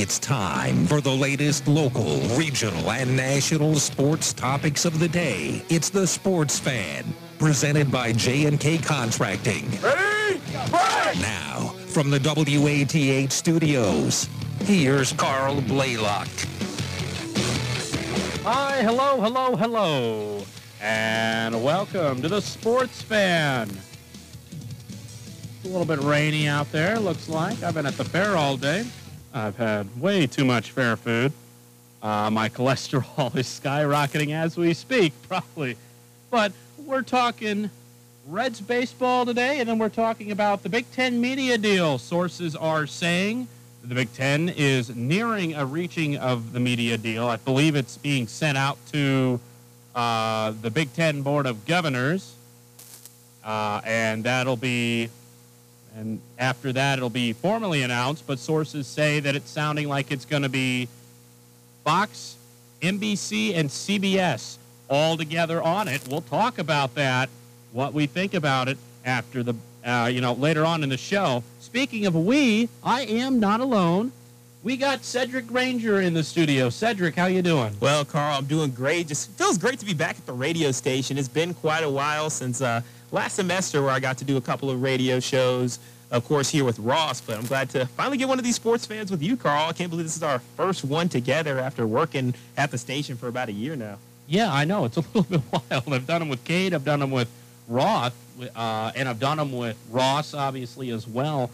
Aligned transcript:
It's 0.00 0.20
time 0.20 0.86
for 0.86 1.00
the 1.00 1.10
latest 1.10 1.66
local, 1.66 2.20
regional, 2.36 2.92
and 2.92 3.16
national 3.16 3.74
sports 3.80 4.32
topics 4.32 4.84
of 4.84 5.00
the 5.00 5.08
day. 5.08 5.60
It's 5.70 5.90
the 5.90 6.06
Sports 6.06 6.56
Fan, 6.56 7.04
presented 7.40 7.90
by 7.90 8.12
J&K 8.12 8.78
Contracting. 8.78 9.68
Ready? 9.82 10.38
Break! 10.70 11.20
Now, 11.20 11.74
from 11.88 12.10
the 12.10 12.20
WATH 12.20 13.32
studios, 13.32 14.28
here's 14.60 15.12
Carl 15.14 15.60
Blaylock. 15.62 16.28
Hi, 18.44 18.80
hello, 18.82 19.20
hello, 19.20 19.56
hello, 19.56 20.44
and 20.80 21.64
welcome 21.64 22.22
to 22.22 22.28
the 22.28 22.40
Sports 22.40 23.02
Fan. 23.02 23.68
It's 23.68 25.64
a 25.64 25.68
little 25.68 25.84
bit 25.84 25.98
rainy 25.98 26.46
out 26.46 26.70
there, 26.70 27.00
looks 27.00 27.28
like. 27.28 27.64
I've 27.64 27.74
been 27.74 27.84
at 27.86 27.96
the 27.96 28.04
fair 28.04 28.36
all 28.36 28.56
day. 28.56 28.86
I've 29.32 29.56
had 29.56 30.00
way 30.00 30.26
too 30.26 30.44
much 30.44 30.70
fair 30.70 30.96
food. 30.96 31.32
Uh, 32.02 32.30
my 32.30 32.48
cholesterol 32.48 33.34
is 33.36 33.46
skyrocketing 33.46 34.32
as 34.32 34.56
we 34.56 34.74
speak, 34.74 35.12
probably. 35.28 35.76
But 36.30 36.52
we're 36.84 37.02
talking 37.02 37.70
Reds 38.26 38.60
baseball 38.60 39.24
today, 39.24 39.60
and 39.60 39.68
then 39.68 39.78
we're 39.78 39.88
talking 39.88 40.30
about 40.30 40.62
the 40.62 40.68
Big 40.68 40.90
Ten 40.92 41.20
media 41.20 41.56
deal. 41.56 41.98
Sources 41.98 42.54
are 42.54 42.86
saying 42.86 43.48
the 43.82 43.94
Big 43.94 44.12
Ten 44.12 44.48
is 44.50 44.94
nearing 44.94 45.54
a 45.54 45.64
reaching 45.64 46.16
of 46.16 46.52
the 46.52 46.60
media 46.60 46.98
deal. 46.98 47.26
I 47.26 47.36
believe 47.36 47.74
it's 47.74 47.96
being 47.96 48.26
sent 48.26 48.58
out 48.58 48.76
to 48.92 49.40
uh, 49.94 50.52
the 50.60 50.70
Big 50.70 50.92
Ten 50.92 51.22
Board 51.22 51.46
of 51.46 51.64
Governors, 51.64 52.34
uh, 53.44 53.80
and 53.84 54.24
that'll 54.24 54.56
be, 54.56 55.08
and 55.98 56.20
after 56.38 56.72
that 56.72 56.98
it'll 56.98 57.10
be 57.10 57.32
formally 57.32 57.82
announced. 57.82 58.26
But 58.26 58.38
sources 58.38 58.86
say 58.86 59.20
that 59.20 59.34
it's 59.34 59.50
sounding 59.50 59.88
like 59.88 60.12
it's 60.12 60.24
going 60.24 60.42
to 60.42 60.48
be 60.48 60.88
Fox, 61.84 62.36
NBC, 62.80 63.56
and 63.56 63.68
CBS 63.68 64.58
all 64.88 65.16
together 65.16 65.60
on 65.60 65.88
it. 65.88 66.06
We'll 66.08 66.20
talk 66.20 66.58
about 66.58 66.94
that, 66.94 67.28
what 67.72 67.92
we 67.92 68.06
think 68.06 68.34
about 68.34 68.68
it 68.68 68.78
after 69.04 69.42
the, 69.42 69.54
uh, 69.84 70.08
you 70.12 70.20
know, 70.20 70.34
later 70.34 70.64
on 70.64 70.82
in 70.82 70.88
the 70.88 70.96
show. 70.96 71.42
Speaking 71.60 72.06
of 72.06 72.14
we, 72.14 72.68
I 72.84 73.02
am 73.02 73.40
not 73.40 73.60
alone. 73.60 74.12
We 74.62 74.76
got 74.76 75.04
Cedric 75.04 75.46
Granger 75.46 76.00
in 76.00 76.14
the 76.14 76.24
studio. 76.24 76.68
Cedric, 76.68 77.14
how 77.14 77.26
you 77.26 77.42
doing? 77.42 77.74
Well, 77.80 78.04
Carl, 78.04 78.38
I'm 78.38 78.46
doing 78.46 78.70
great. 78.70 79.06
Just 79.06 79.30
feels 79.30 79.56
great 79.56 79.78
to 79.78 79.86
be 79.86 79.94
back 79.94 80.16
at 80.18 80.26
the 80.26 80.32
radio 80.32 80.72
station. 80.72 81.16
It's 81.16 81.28
been 81.28 81.54
quite 81.54 81.84
a 81.84 81.90
while 81.90 82.28
since 82.28 82.60
uh, 82.60 82.82
last 83.10 83.36
semester 83.36 83.82
where 83.82 83.90
I 83.90 84.00
got 84.00 84.18
to 84.18 84.24
do 84.24 84.36
a 84.36 84.40
couple 84.40 84.70
of 84.70 84.82
radio 84.82 85.20
shows, 85.20 85.78
of 86.10 86.24
course, 86.26 86.50
here 86.50 86.64
with 86.64 86.78
Ross. 86.78 87.20
But 87.20 87.38
I'm 87.38 87.46
glad 87.46 87.70
to 87.70 87.86
finally 87.86 88.16
get 88.16 88.28
one 88.28 88.38
of 88.38 88.44
these 88.44 88.56
sports 88.56 88.86
fans 88.86 89.10
with 89.10 89.22
you, 89.22 89.36
Carl. 89.36 89.68
I 89.68 89.72
can't 89.72 89.90
believe 89.90 90.06
this 90.06 90.16
is 90.16 90.22
our 90.22 90.38
first 90.56 90.84
one 90.84 91.08
together 91.08 91.58
after 91.58 91.86
working 91.86 92.34
at 92.56 92.70
the 92.70 92.78
station 92.78 93.16
for 93.16 93.28
about 93.28 93.48
a 93.48 93.52
year 93.52 93.76
now. 93.76 93.98
Yeah, 94.26 94.52
I 94.52 94.64
know. 94.64 94.84
It's 94.84 94.96
a 94.96 95.00
little 95.14 95.22
bit 95.22 95.42
wild. 95.50 95.92
I've 95.92 96.06
done 96.06 96.20
them 96.20 96.28
with 96.28 96.44
Kate. 96.44 96.74
I've 96.74 96.84
done 96.84 97.00
them 97.00 97.10
with 97.10 97.28
Roth, 97.66 98.14
uh, 98.54 98.92
and 98.94 99.08
I've 99.08 99.20
done 99.20 99.38
them 99.38 99.52
with 99.52 99.76
Ross, 99.90 100.34
obviously, 100.34 100.90
as 100.90 101.06
well, 101.06 101.50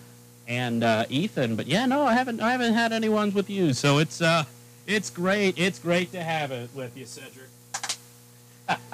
and 0.47 0.83
uh, 0.85 1.05
Ethan. 1.09 1.57
But 1.57 1.67
yeah, 1.67 1.87
no, 1.87 2.05
I 2.05 2.15
haven't. 2.15 2.41
I 2.41 2.53
haven't 2.53 2.75
had 2.75 2.93
any 2.93 3.09
ones 3.09 3.35
with 3.35 3.49
you. 3.49 3.73
So 3.73 3.99
it's 3.99 4.21
uh, 4.21 4.45
it's 4.87 5.11
great. 5.11 5.59
It's 5.59 5.79
great 5.79 6.13
to 6.13 6.23
have 6.23 6.51
it 6.51 6.71
with 6.75 6.97
you, 6.97 7.07
Cedric. 7.07 7.49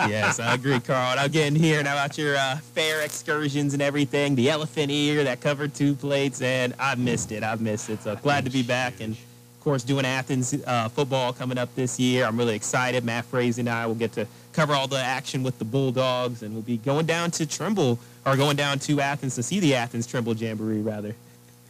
Yes, 0.00 0.40
I 0.40 0.54
agree, 0.54 0.80
Carl. 0.80 1.28
Getting 1.28 1.54
here 1.54 1.82
now 1.82 1.92
about 1.92 2.18
your 2.18 2.36
uh, 2.36 2.56
fair 2.56 3.02
excursions 3.02 3.72
and 3.72 3.82
everything, 3.82 4.34
the 4.34 4.50
elephant 4.50 4.90
ear 4.90 5.24
that 5.24 5.40
covered 5.40 5.74
two 5.74 5.94
plates, 5.94 6.42
and 6.42 6.74
I 6.78 6.94
missed 6.94 7.32
it. 7.32 7.42
I 7.42 7.54
missed 7.56 7.91
it. 7.91 8.02
So 8.02 8.16
glad 8.16 8.44
to 8.44 8.50
be 8.50 8.62
back, 8.62 9.00
and 9.00 9.14
of 9.14 9.60
course 9.60 9.82
doing 9.84 10.04
Athens 10.04 10.54
uh, 10.66 10.88
football 10.88 11.32
coming 11.32 11.58
up 11.58 11.74
this 11.74 12.00
year. 12.00 12.24
I'm 12.24 12.36
really 12.36 12.56
excited. 12.56 13.04
Matt 13.04 13.26
Frazee 13.26 13.60
and 13.60 13.68
I 13.68 13.86
will 13.86 13.94
get 13.94 14.12
to 14.12 14.26
cover 14.52 14.74
all 14.74 14.88
the 14.88 14.98
action 14.98 15.42
with 15.42 15.58
the 15.58 15.64
Bulldogs, 15.64 16.42
and 16.42 16.52
we'll 16.52 16.62
be 16.62 16.78
going 16.78 17.06
down 17.06 17.30
to 17.32 17.47
Trimble 17.47 17.98
or 18.26 18.36
going 18.36 18.56
down 18.56 18.78
to 18.80 19.00
Athens 19.00 19.34
to 19.36 19.42
see 19.42 19.60
the 19.60 19.75
Athens 19.75 20.06
Trimble 20.06 20.34
Jamboree, 20.34 20.80
rather. 20.82 21.14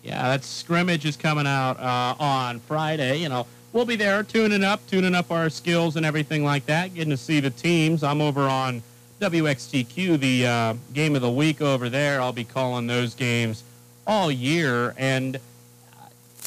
Yeah, 0.02 0.22
that 0.22 0.44
scrimmage 0.44 1.04
is 1.04 1.16
coming 1.16 1.46
out 1.46 1.78
uh, 1.78 2.14
on 2.18 2.60
Friday. 2.60 3.18
You 3.18 3.28
know, 3.28 3.46
we'll 3.72 3.84
be 3.84 3.96
there 3.96 4.22
tuning 4.22 4.64
up, 4.64 4.86
tuning 4.86 5.14
up 5.14 5.30
our 5.30 5.50
skills 5.50 5.96
and 5.96 6.04
everything 6.04 6.44
like 6.44 6.66
that, 6.66 6.94
getting 6.94 7.10
to 7.10 7.16
see 7.16 7.40
the 7.40 7.50
teams. 7.50 8.02
I'm 8.02 8.20
over 8.20 8.42
on 8.42 8.82
WXTQ, 9.20 10.18
the 10.18 10.46
uh, 10.46 10.74
game 10.92 11.14
of 11.14 11.22
the 11.22 11.30
week 11.30 11.60
over 11.60 11.88
there. 11.88 12.20
I'll 12.20 12.32
be 12.32 12.44
calling 12.44 12.86
those 12.86 13.14
games 13.14 13.62
all 14.06 14.30
year, 14.30 14.94
and 14.96 15.38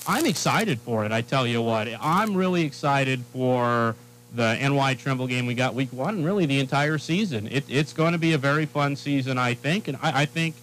I'm 0.08 0.26
excited 0.26 0.80
for 0.80 1.06
it. 1.06 1.12
I 1.12 1.22
tell 1.22 1.48
you 1.48 1.62
what, 1.62 1.88
I'm 2.02 2.36
really 2.36 2.64
excited 2.64 3.24
for 3.32 3.96
the 4.36 4.56
NY 4.56 4.96
Trimble 4.96 5.28
game 5.28 5.46
we 5.46 5.54
got 5.54 5.76
week 5.76 5.94
one, 5.94 6.16
and 6.16 6.26
really 6.26 6.46
the 6.46 6.60
entire 6.60 6.98
season. 6.98 7.48
It, 7.48 7.64
it's 7.70 7.94
going 7.94 8.14
to 8.14 8.18
be 8.18 8.34
a 8.34 8.38
very 8.38 8.66
fun 8.66 8.96
season, 8.96 9.38
I 9.38 9.54
think, 9.54 9.88
and 9.88 9.98
I, 10.02 10.22
I 10.24 10.26
think 10.26 10.56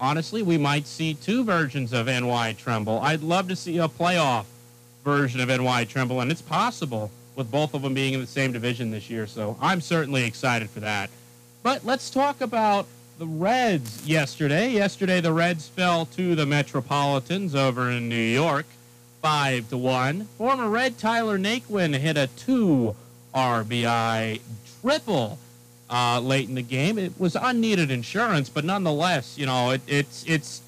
honestly 0.00 0.42
we 0.42 0.56
might 0.56 0.86
see 0.86 1.12
two 1.14 1.44
versions 1.44 1.92
of 1.92 2.06
NY 2.06 2.56
Trimble. 2.58 2.98
I'd 3.00 3.22
love 3.22 3.48
to 3.48 3.56
see 3.56 3.78
a 3.78 3.88
playoff 3.88 4.46
version 5.08 5.40
of 5.40 5.48
NY 5.48 5.86
Trimble, 5.86 6.20
and 6.20 6.30
it's 6.30 6.42
possible 6.42 7.10
with 7.34 7.50
both 7.50 7.72
of 7.72 7.80
them 7.80 7.94
being 7.94 8.12
in 8.12 8.20
the 8.20 8.26
same 8.26 8.52
division 8.52 8.90
this 8.90 9.08
year. 9.08 9.26
So 9.26 9.56
I'm 9.58 9.80
certainly 9.80 10.24
excited 10.24 10.68
for 10.68 10.80
that. 10.80 11.08
But 11.62 11.82
let's 11.82 12.10
talk 12.10 12.42
about 12.42 12.86
the 13.18 13.26
Reds 13.26 14.06
yesterday. 14.06 14.70
Yesterday, 14.70 15.22
the 15.22 15.32
Reds 15.32 15.66
fell 15.66 16.04
to 16.06 16.34
the 16.34 16.44
Metropolitans 16.44 17.54
over 17.54 17.90
in 17.90 18.10
New 18.10 18.16
York, 18.16 18.66
five 19.22 19.70
to 19.70 19.78
one. 19.78 20.26
Former 20.36 20.68
Red 20.68 20.98
Tyler 20.98 21.38
Naquin 21.38 21.96
hit 21.96 22.18
a 22.18 22.26
two 22.36 22.94
RBI 23.34 24.40
triple 24.82 25.38
uh, 25.88 26.20
late 26.20 26.50
in 26.50 26.54
the 26.54 26.62
game. 26.62 26.98
It 26.98 27.18
was 27.18 27.34
unneeded 27.34 27.90
insurance, 27.90 28.50
but 28.50 28.64
nonetheless, 28.64 29.38
you 29.38 29.46
know, 29.46 29.70
it, 29.70 29.80
it's 29.86 30.22
it's 30.26 30.60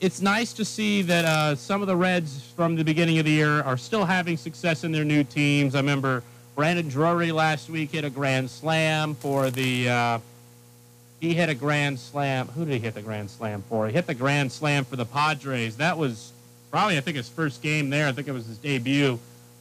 it's 0.00 0.22
nice 0.22 0.54
to 0.54 0.64
see 0.64 1.02
that 1.02 1.24
uh, 1.26 1.54
some 1.54 1.82
of 1.82 1.86
the 1.86 1.96
Reds 1.96 2.42
from 2.56 2.74
the 2.74 2.84
beginning 2.84 3.18
of 3.18 3.26
the 3.26 3.30
year 3.30 3.60
are 3.62 3.76
still 3.76 4.06
having 4.06 4.38
success 4.38 4.82
in 4.82 4.92
their 4.92 5.04
new 5.04 5.22
teams. 5.22 5.74
I 5.74 5.78
remember 5.78 6.22
Brandon 6.56 6.88
Drury 6.88 7.32
last 7.32 7.68
week 7.68 7.92
hit 7.92 8.04
a 8.04 8.10
grand 8.10 8.50
slam 8.50 9.14
for 9.14 9.50
the. 9.50 9.88
Uh, 9.88 10.18
he 11.20 11.34
hit 11.34 11.50
a 11.50 11.54
grand 11.54 11.98
slam. 11.98 12.48
Who 12.48 12.64
did 12.64 12.72
he 12.72 12.78
hit 12.78 12.94
the 12.94 13.02
grand 13.02 13.28
slam 13.28 13.62
for? 13.68 13.86
He 13.86 13.92
hit 13.92 14.06
the 14.06 14.14
grand 14.14 14.50
slam 14.52 14.86
for 14.86 14.96
the 14.96 15.04
Padres. 15.04 15.76
That 15.76 15.98
was 15.98 16.32
probably, 16.70 16.96
I 16.96 17.02
think, 17.02 17.18
his 17.18 17.28
first 17.28 17.60
game 17.60 17.90
there. 17.90 18.08
I 18.08 18.12
think 18.12 18.26
it 18.26 18.32
was 18.32 18.46
his 18.46 18.56
debut 18.56 19.18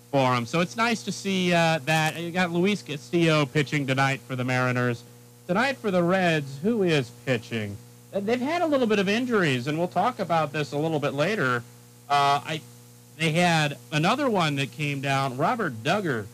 for 0.10 0.34
him. 0.34 0.46
So 0.46 0.62
it's 0.62 0.78
nice 0.78 1.04
to 1.04 1.12
see 1.12 1.54
uh, 1.54 1.80
that. 1.84 2.18
You 2.18 2.32
got 2.32 2.52
Luis 2.52 2.82
Castillo 2.82 3.46
pitching 3.46 3.86
tonight 3.86 4.22
for 4.26 4.38
the 4.38 4.46
Mariners. 4.46 5.04
Tonight 5.48 5.78
for 5.78 5.92
the 5.92 6.02
Reds, 6.02 6.60
who 6.64 6.84
is 6.84 7.10
pitching? 7.26 7.76
They've 8.12 8.42
had 8.42 8.62
a 8.62 8.66
little 8.66 8.88
bit 8.88 9.00
of 9.00 9.08
injuries, 9.08 9.68
and 9.68 9.78
we'll 9.78 9.88
talk 9.88 10.20
about 10.20 10.52
this 10.52 10.72
a 10.72 10.78
little 10.78 11.00
bit 11.00 11.14
later. 11.14 11.64
Uh, 12.10 12.42
I 12.44 12.62
they 13.18 13.32
had 13.32 13.78
another 13.92 14.30
one 14.30 14.56
that 14.56 14.72
came 14.72 15.02
down. 15.02 15.38
Robert 15.38 15.84
Dugger. 15.84 16.26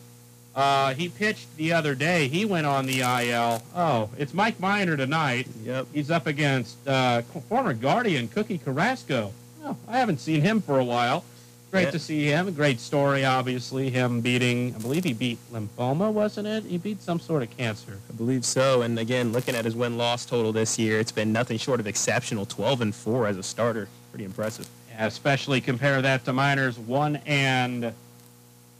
Uh, 0.54 0.94
he 0.94 1.08
pitched 1.08 1.54
the 1.56 1.72
other 1.72 1.94
day. 1.94 2.28
He 2.28 2.44
went 2.46 2.66
on 2.66 2.86
the 2.86 3.00
IL. 3.00 3.62
Oh, 3.74 4.08
it's 4.16 4.32
Mike 4.32 4.58
Minor 4.58 4.96
tonight. 4.96 5.48
Yep. 5.64 5.88
He's 5.92 6.10
up 6.10 6.26
against 6.26 6.76
uh, 6.88 7.22
former 7.48 7.74
Guardian 7.74 8.28
Cookie 8.28 8.56
Carrasco. 8.56 9.32
Oh, 9.64 9.76
I 9.86 9.98
haven't 9.98 10.20
seen 10.20 10.40
him 10.40 10.62
for 10.62 10.78
a 10.78 10.84
while. 10.84 11.24
Great 11.72 11.86
Yeah. 11.86 11.90
to 11.90 11.98
see 11.98 12.24
him. 12.26 12.48
A 12.48 12.52
great 12.52 12.80
story, 12.80 13.24
obviously. 13.24 13.90
Him 13.90 14.20
beating, 14.20 14.74
I 14.74 14.78
believe 14.78 15.04
he 15.04 15.12
beat 15.12 15.38
lymphoma, 15.52 16.12
wasn't 16.12 16.46
it? 16.46 16.64
He 16.64 16.78
beat 16.78 17.02
some 17.02 17.18
sort 17.20 17.42
of 17.42 17.54
cancer. 17.56 17.98
I 18.08 18.12
believe 18.14 18.44
so. 18.44 18.82
And 18.82 18.98
again, 18.98 19.32
looking 19.32 19.54
at 19.56 19.64
his 19.64 19.74
win-loss 19.74 20.24
total 20.26 20.52
this 20.52 20.78
year, 20.78 21.00
it's 21.00 21.12
been 21.12 21.32
nothing 21.32 21.58
short 21.58 21.80
of 21.80 21.86
exceptional. 21.86 22.46
12 22.46 22.80
and 22.80 22.94
4 22.94 23.26
as 23.26 23.36
a 23.36 23.42
starter. 23.42 23.88
Pretty 24.12 24.24
impressive. 24.24 24.68
Yeah, 24.90 25.06
especially 25.06 25.60
compare 25.60 26.00
that 26.00 26.24
to 26.24 26.32
Minor's, 26.32 26.78
one 26.78 27.16
and 27.26 27.92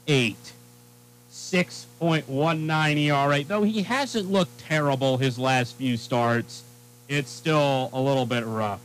eight. 0.06 0.52
6.19 1.32 2.96
ERA. 2.98 3.44
Though 3.44 3.62
he 3.62 3.82
hasn't 3.82 4.30
looked 4.30 4.58
terrible 4.60 5.18
his 5.18 5.38
last 5.38 5.76
few 5.76 5.96
starts, 5.96 6.62
it's 7.08 7.30
still 7.30 7.90
a 7.92 8.00
little 8.00 8.26
bit 8.26 8.44
rough. 8.46 8.80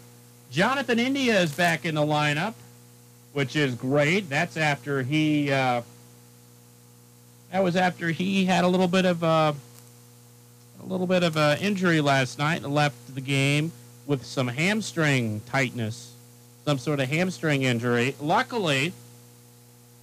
Jonathan 0.52 1.00
India 1.00 1.40
is 1.40 1.52
back 1.54 1.86
in 1.86 1.96
the 1.96 2.02
lineup, 2.02 2.54
which 3.34 3.56
is 3.56 3.76
great. 3.76 4.30
That's 4.30 4.58
after 4.58 5.04
he 5.04 5.52
uh, 5.52 5.82
that 7.52 7.64
was 7.64 7.76
after 7.76 8.10
he 8.10 8.46
had 8.46 8.64
a 8.64 8.68
little 8.68 8.88
bit 8.88 9.06
of 9.06 9.24
uh, 9.24 9.54
a 10.82 10.86
little 10.86 11.08
bit 11.08 11.24
of 11.24 11.38
uh, 11.38 11.58
injury 11.60 12.02
last 12.02 12.40
night 12.40 12.64
and 12.64 12.74
left 12.74 13.14
the 13.14 13.22
game 13.22 13.72
with 14.06 14.26
some 14.26 14.48
hamstring 14.48 15.42
tightness, 15.46 16.14
some 16.66 16.78
sort 16.78 17.00
of 17.00 17.10
hamstring 17.10 17.64
injury. 17.64 18.16
Luckily, 18.20 18.94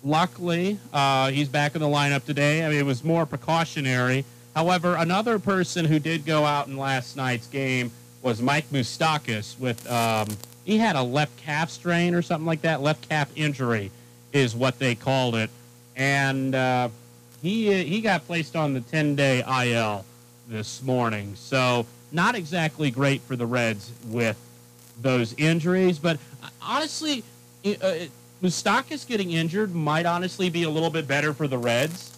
luckily, 0.04 0.78
uh, 0.92 1.30
he's 1.30 1.48
back 1.48 1.74
in 1.74 1.80
the 1.80 1.88
lineup 1.88 2.24
today. 2.24 2.64
I 2.64 2.68
mean, 2.68 2.78
it 2.78 2.86
was 2.86 3.02
more 3.02 3.26
precautionary. 3.26 4.24
However, 4.54 4.96
another 4.96 5.38
person 5.38 5.84
who 5.84 5.98
did 5.98 6.24
go 6.24 6.44
out 6.44 6.68
in 6.68 6.76
last 6.76 7.16
night's 7.16 7.46
game 7.46 7.92
was 8.22 8.42
Mike 8.42 8.70
Moustakas 8.70 9.58
with 9.58 9.88
um, 9.90 10.28
he 10.68 10.76
had 10.76 10.96
a 10.96 11.02
left 11.02 11.34
calf 11.38 11.70
strain 11.70 12.14
or 12.14 12.20
something 12.20 12.44
like 12.44 12.60
that, 12.60 12.82
left 12.82 13.08
calf 13.08 13.30
injury, 13.34 13.90
is 14.34 14.54
what 14.54 14.78
they 14.78 14.94
called 14.94 15.34
it, 15.34 15.48
and 15.96 16.54
uh, 16.54 16.90
he 17.40 17.84
he 17.84 18.02
got 18.02 18.26
placed 18.26 18.54
on 18.54 18.74
the 18.74 18.80
10-day 18.82 19.42
IL 19.64 20.04
this 20.46 20.82
morning. 20.82 21.34
So 21.36 21.86
not 22.12 22.34
exactly 22.34 22.90
great 22.90 23.22
for 23.22 23.34
the 23.34 23.46
Reds 23.46 23.90
with 24.08 24.38
those 25.00 25.32
injuries. 25.38 25.98
But 25.98 26.18
uh, 26.42 26.48
honestly, 26.60 27.24
uh, 27.64 27.94
Moustakas 28.42 29.08
getting 29.08 29.30
injured 29.30 29.74
might 29.74 30.04
honestly 30.04 30.50
be 30.50 30.64
a 30.64 30.70
little 30.70 30.90
bit 30.90 31.08
better 31.08 31.32
for 31.32 31.48
the 31.48 31.56
Reds. 31.56 32.14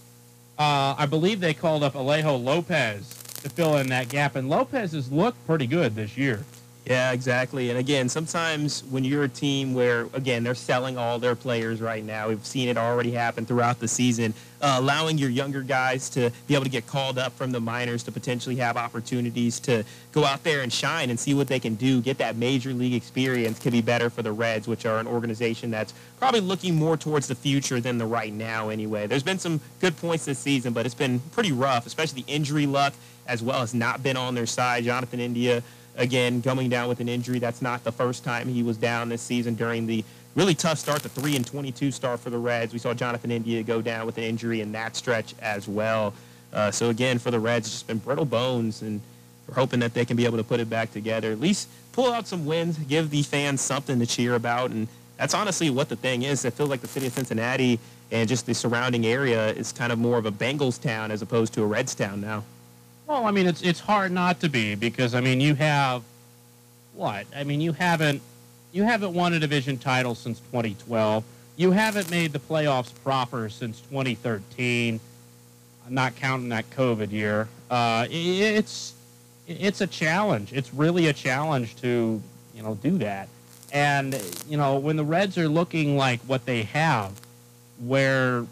Uh, 0.59 0.97
I 0.99 1.07
believe 1.07 1.39
they 1.39 1.55
called 1.55 1.85
up 1.85 1.93
Alejo 1.95 2.43
Lopez 2.43 3.11
to 3.45 3.49
fill 3.49 3.77
in 3.77 3.87
that 3.91 4.09
gap, 4.09 4.35
and 4.35 4.51
Lopez 4.51 4.91
has 4.91 5.13
looked 5.13 5.47
pretty 5.47 5.69
good 5.69 5.95
this 5.95 6.17
year. 6.17 6.45
Yeah, 6.87 7.13
exactly. 7.13 7.69
And 7.69 7.79
again, 7.79 8.09
sometimes 8.09 8.83
when 8.85 9.05
you're 9.05 9.25
a 9.25 9.29
team 9.29 9.75
where, 9.75 10.09
again, 10.15 10.43
they're 10.43 10.55
selling 10.55 10.97
all 10.97 11.19
their 11.19 11.37
players 11.37 11.81
right 11.81 12.03
now, 12.03 12.29
we've 12.29 12.45
seen 12.45 12.69
it 12.69 12.79
already 12.79 13.13
happen 13.13 13.45
throughout 13.45 13.79
the 13.79 13.87
season, 13.87 14.33
uh, 14.63 14.77
allowing 14.79 15.19
your 15.19 15.29
younger 15.29 15.61
guys 15.63 16.09
to 16.11 16.33
be 16.49 16.55
able 16.55 16.65
to 16.65 16.71
get 16.71 16.87
called 16.87 17.19
up 17.19 17.33
from 17.35 17.53
the 17.53 17.61
minors 17.61 18.03
to 18.05 18.13
potentially 18.13 18.57
have 18.57 18.79
opportunities 18.79 19.61
to 19.61 19.85
go 20.13 20.25
out 20.25 20.43
there 20.43 20.63
and 20.63 20.73
shine 20.73 21.11
and 21.11 21.21
see 21.21 21.35
what 21.35 21.49
they 21.49 21.61
can 21.61 21.75
do, 21.75 22.01
get 22.01 22.17
that 22.19 22.37
major 22.37 22.73
league 22.73 22.95
experience 22.95 23.59
could 23.59 23.73
be 23.73 23.83
better 23.83 24.09
for 24.09 24.23
the 24.23 24.33
Reds, 24.33 24.67
which 24.67 24.87
are 24.87 24.99
an 24.99 25.07
organization 25.07 25.71
that's 25.71 25.93
probably 26.19 26.41
looking 26.41 26.75
more 26.75 26.97
towards 26.97 27.29
the 27.29 27.35
future 27.35 27.79
than 27.79 27.99
the 27.99 28.07
right 28.07 28.33
now 28.33 28.71
anyway. 28.71 29.07
There's 29.07 29.23
been 29.23 29.39
some 29.39 29.61
good 29.81 29.97
points 29.99 30.25
this 30.25 30.39
season, 30.39 30.73
but 30.73 30.87
it's 30.87 30.95
been 30.95 31.21
pretty 31.33 31.53
rough, 31.53 31.87
especially 31.87 32.23
the 32.23 32.33
injury 32.33 32.67
luck 32.67 32.95
as 33.27 33.43
well 33.43 33.63
as 33.63 33.75
not 33.75 34.03
been 34.03 34.17
on 34.17 34.35
their 34.35 34.47
side. 34.47 34.83
Jonathan 34.83 35.21
India 35.21 35.63
again 36.01 36.43
coming 36.43 36.69
down 36.69 36.89
with 36.89 37.01
an 37.01 37.09
injury. 37.09 37.39
That's 37.39 37.63
not 37.63 37.85
the 37.85 37.93
first 37.93 38.25
time 38.25 38.49
he 38.49 38.63
was 38.63 38.77
down 38.77 39.09
this 39.09 39.23
season 39.23 39.55
during 39.55 39.87
the 39.87 40.03
really 40.35 40.55
tough 40.55 40.79
start, 40.79 41.03
the 41.03 41.09
3 41.09 41.37
and 41.37 41.47
22 41.47 41.91
start 41.91 42.21
for 42.21 42.31
the 42.31 42.39
Reds. 42.39 42.73
We 42.73 42.79
saw 42.79 42.95
Jonathan 42.95 43.31
India 43.31 43.63
go 43.63 43.83
down 43.83 44.07
with 44.07 44.17
an 44.19 44.25
injury 44.25 44.61
in 44.61 44.73
that 44.73 44.97
stretch 44.97 45.35
as 45.41 45.69
well. 45.69 46.15
Uh, 46.53 46.71
so 46.71 46.89
again, 46.89 47.19
for 47.19 47.31
the 47.31 47.39
Reds, 47.39 47.67
it's 47.67 47.75
just 47.75 47.87
been 47.87 47.99
brittle 47.99 48.25
bones, 48.25 48.83
and 48.83 49.01
we're 49.47 49.55
hoping 49.55 49.81
that 49.81 49.95
they 49.95 50.05
can 50.05 50.17
be 50.17 50.25
able 50.25 50.39
to 50.39 50.45
put 50.45 50.59
it 50.59 50.71
back 50.71 50.93
together. 50.93 51.31
At 51.31 51.41
least 51.41 51.69
pull 51.93 52.13
out 52.13 52.27
some 52.27 52.47
wins, 52.47 52.79
give 52.79 53.11
the 53.11 53.23
fans 53.23 53.61
something 53.61 53.99
to 53.99 54.07
cheer 54.07 54.35
about, 54.35 54.71
and 54.71 54.89
that's 55.17 55.35
honestly 55.35 55.69
what 55.71 55.89
the 55.89 55.97
thing 55.97 56.23
is. 56.23 56.45
It 56.45 56.55
feels 56.55 56.71
like 56.71 56.81
the 56.81 56.89
city 56.89 57.07
of 57.07 57.13
Cincinnati 57.13 57.79
and 58.11 58.29
just 58.29 58.47
the 58.47 58.55
surrounding 58.55 59.07
area 59.07 59.49
is 59.49 59.71
kind 59.71 59.93
of 59.93 59.99
more 59.99 60.19
of 60.19 60.27
a 60.27 60.33
Bengals 60.33 60.81
town 60.81 61.11
as 61.11 61.23
opposed 61.23 61.53
to 61.55 61.63
a 61.63 61.67
Reds 61.67 61.95
town 61.95 62.21
now. 62.21 62.43
Well, 63.11 63.27
I 63.27 63.33
mean, 63.33 63.49
it's 63.49 63.61
it's 63.63 63.81
hard 63.81 64.13
not 64.13 64.39
to 64.39 64.49
be 64.49 64.77
because 64.77 65.17
I 65.17 65.21
mean, 65.21 65.41
you 65.41 65.57
have 65.57 66.05
what? 66.95 67.27
I 67.35 67.43
mean, 67.43 67.61
you 67.61 67.73
haven't 67.73 68.23
you 68.71 68.85
haven't 68.85 69.15
won 69.15 69.35
a 69.35 69.41
division 69.41 69.79
title 69.79 70.15
since 70.15 70.39
2012. 70.39 71.25
You 71.57 71.73
haven't 71.73 72.09
made 72.09 72.33
the 72.33 72.39
playoffs 72.39 72.93
proper 73.03 73.49
since 73.49 73.81
2013. 73.81 75.01
I'm 75.85 75.93
not 75.93 76.15
counting 76.15 76.51
that 76.51 76.71
COVID 76.71 77.11
year. 77.11 77.49
Uh, 77.69 78.07
it's 78.09 78.95
it's 79.49 79.81
a 79.81 79.89
challenge. 79.89 80.53
It's 80.53 80.73
really 80.73 81.09
a 81.09 81.13
challenge 81.13 81.75
to 81.81 82.23
you 82.55 82.63
know 82.63 82.77
do 82.77 82.97
that. 82.99 83.29
And 83.73 84.23
you 84.49 84.57
know 84.57 84.79
when 84.79 84.95
the 84.95 85.05
Reds 85.05 85.37
are 85.37 85.49
looking 85.49 85.97
like 85.97 86.21
what 86.29 86.47
they 86.47 86.63
have, 86.63 87.11
where 87.85 88.47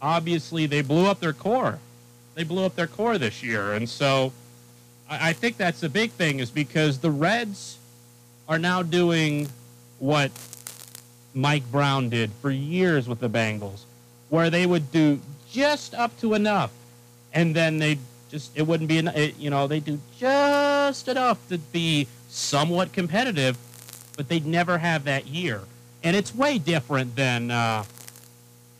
obviously 0.00 0.66
they 0.66 0.82
blew 0.82 1.06
up 1.06 1.18
their 1.18 1.32
core 1.32 1.80
they 2.34 2.44
blew 2.44 2.64
up 2.64 2.76
their 2.76 2.86
core 2.86 3.18
this 3.18 3.42
year. 3.42 3.74
And 3.74 3.88
so 3.88 4.32
I, 5.08 5.30
I 5.30 5.32
think 5.32 5.56
that's 5.56 5.80
the 5.80 5.88
big 5.88 6.10
thing 6.12 6.40
is 6.40 6.50
because 6.50 6.98
the 6.98 7.10
Reds 7.10 7.78
are 8.48 8.58
now 8.58 8.82
doing 8.82 9.48
what 9.98 10.30
Mike 11.34 11.70
Brown 11.70 12.08
did 12.08 12.30
for 12.40 12.50
years 12.50 13.08
with 13.08 13.20
the 13.20 13.28
Bengals, 13.28 13.82
where 14.28 14.50
they 14.50 14.66
would 14.66 14.90
do 14.90 15.20
just 15.50 15.94
up 15.94 16.18
to 16.20 16.34
enough, 16.34 16.72
and 17.32 17.54
then 17.54 17.78
they 17.78 17.98
just 18.30 18.56
it 18.56 18.62
wouldn't 18.62 18.88
be 18.88 18.98
enough. 18.98 19.16
You 19.38 19.50
know, 19.50 19.66
they 19.66 19.80
do 19.80 20.00
just 20.18 21.08
enough 21.08 21.38
to 21.48 21.58
be 21.58 22.06
somewhat 22.28 22.92
competitive, 22.92 23.56
but 24.16 24.28
they'd 24.28 24.46
never 24.46 24.78
have 24.78 25.04
that 25.04 25.26
year. 25.26 25.62
And 26.02 26.16
it's 26.16 26.34
way 26.34 26.58
different 26.58 27.14
than 27.14 27.50
uh, 27.50 27.84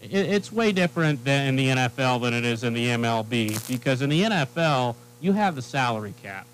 it's 0.03 0.51
way 0.51 0.73
different 0.73 1.27
in 1.27 1.57
the 1.57 1.69
NFL 1.69 2.23
than 2.23 2.33
it 2.33 2.45
is 2.45 2.65
in 2.65 2.73
the 2.73 2.87
MLB 2.87 3.69
because 3.69 4.03
in 4.03 4.11
the 4.11 4.23
NFL 4.23 4.95
you 5.21 5.33
have 5.33 5.55
the 5.55 5.63
salary 5.63 6.15
cap, 6.23 6.47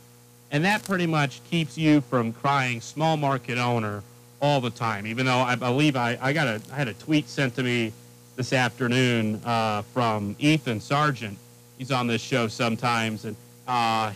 and 0.51 0.65
that 0.65 0.85
pretty 0.85 1.07
much 1.07 1.41
keeps 1.49 1.79
you 1.79 2.01
from 2.01 2.33
crying 2.33 2.81
small 2.81 3.17
market 3.17 3.59
owner 3.59 4.03
all 4.41 4.61
the 4.61 4.71
time. 4.71 5.07
Even 5.07 5.27
though 5.27 5.39
I 5.39 5.55
believe 5.55 5.97
I, 5.97 6.19
I 6.21 6.33
got 6.33 6.49
a 6.49 6.61
I 6.73 6.75
had 6.75 6.89
a 6.89 6.95
tweet 6.95 7.29
sent 7.29 7.55
to 7.57 7.63
me 7.63 7.93
this 8.35 8.53
afternoon 8.53 9.41
uh, 9.45 9.83
from 9.83 10.35
Ethan 10.39 10.81
Sargent. 10.81 11.39
He's 11.79 11.93
on 11.93 12.07
this 12.07 12.21
show 12.21 12.49
sometimes, 12.49 13.25
and 13.25 13.37
uh, 13.69 14.13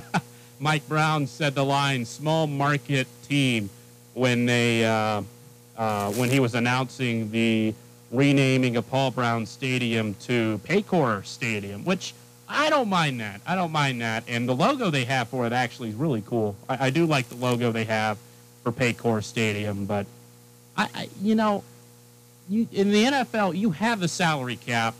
Mike 0.60 0.86
Brown 0.88 1.26
said 1.26 1.54
the 1.54 1.64
line 1.64 2.04
"small 2.04 2.46
market 2.46 3.08
team" 3.28 3.70
when 4.14 4.46
they 4.46 4.84
uh, 4.84 5.22
uh 5.76 6.12
when 6.12 6.30
he 6.30 6.38
was 6.38 6.54
announcing 6.54 7.30
the 7.32 7.74
renaming 8.10 8.76
of 8.76 8.88
Paul 8.88 9.10
Brown 9.10 9.46
Stadium 9.46 10.14
to 10.22 10.60
Paycor 10.64 11.24
Stadium, 11.24 11.84
which 11.84 12.14
I 12.48 12.70
don't 12.70 12.88
mind 12.88 13.20
that. 13.20 13.40
I 13.46 13.54
don't 13.54 13.72
mind 13.72 14.00
that. 14.00 14.24
And 14.26 14.48
the 14.48 14.54
logo 14.54 14.90
they 14.90 15.04
have 15.04 15.28
for 15.28 15.46
it 15.46 15.52
actually 15.52 15.90
is 15.90 15.94
really 15.94 16.22
cool. 16.22 16.56
I, 16.68 16.86
I 16.86 16.90
do 16.90 17.04
like 17.04 17.28
the 17.28 17.36
logo 17.36 17.72
they 17.72 17.84
have 17.84 18.18
for 18.62 18.72
Paycor 18.72 19.22
Stadium, 19.22 19.84
but 19.84 20.06
I, 20.76 20.88
I, 20.94 21.08
you 21.22 21.34
know, 21.34 21.62
you 22.48 22.66
in 22.72 22.90
the 22.90 23.04
NFL 23.04 23.56
you 23.56 23.70
have 23.72 24.00
the 24.00 24.08
salary 24.08 24.56
cap. 24.56 24.94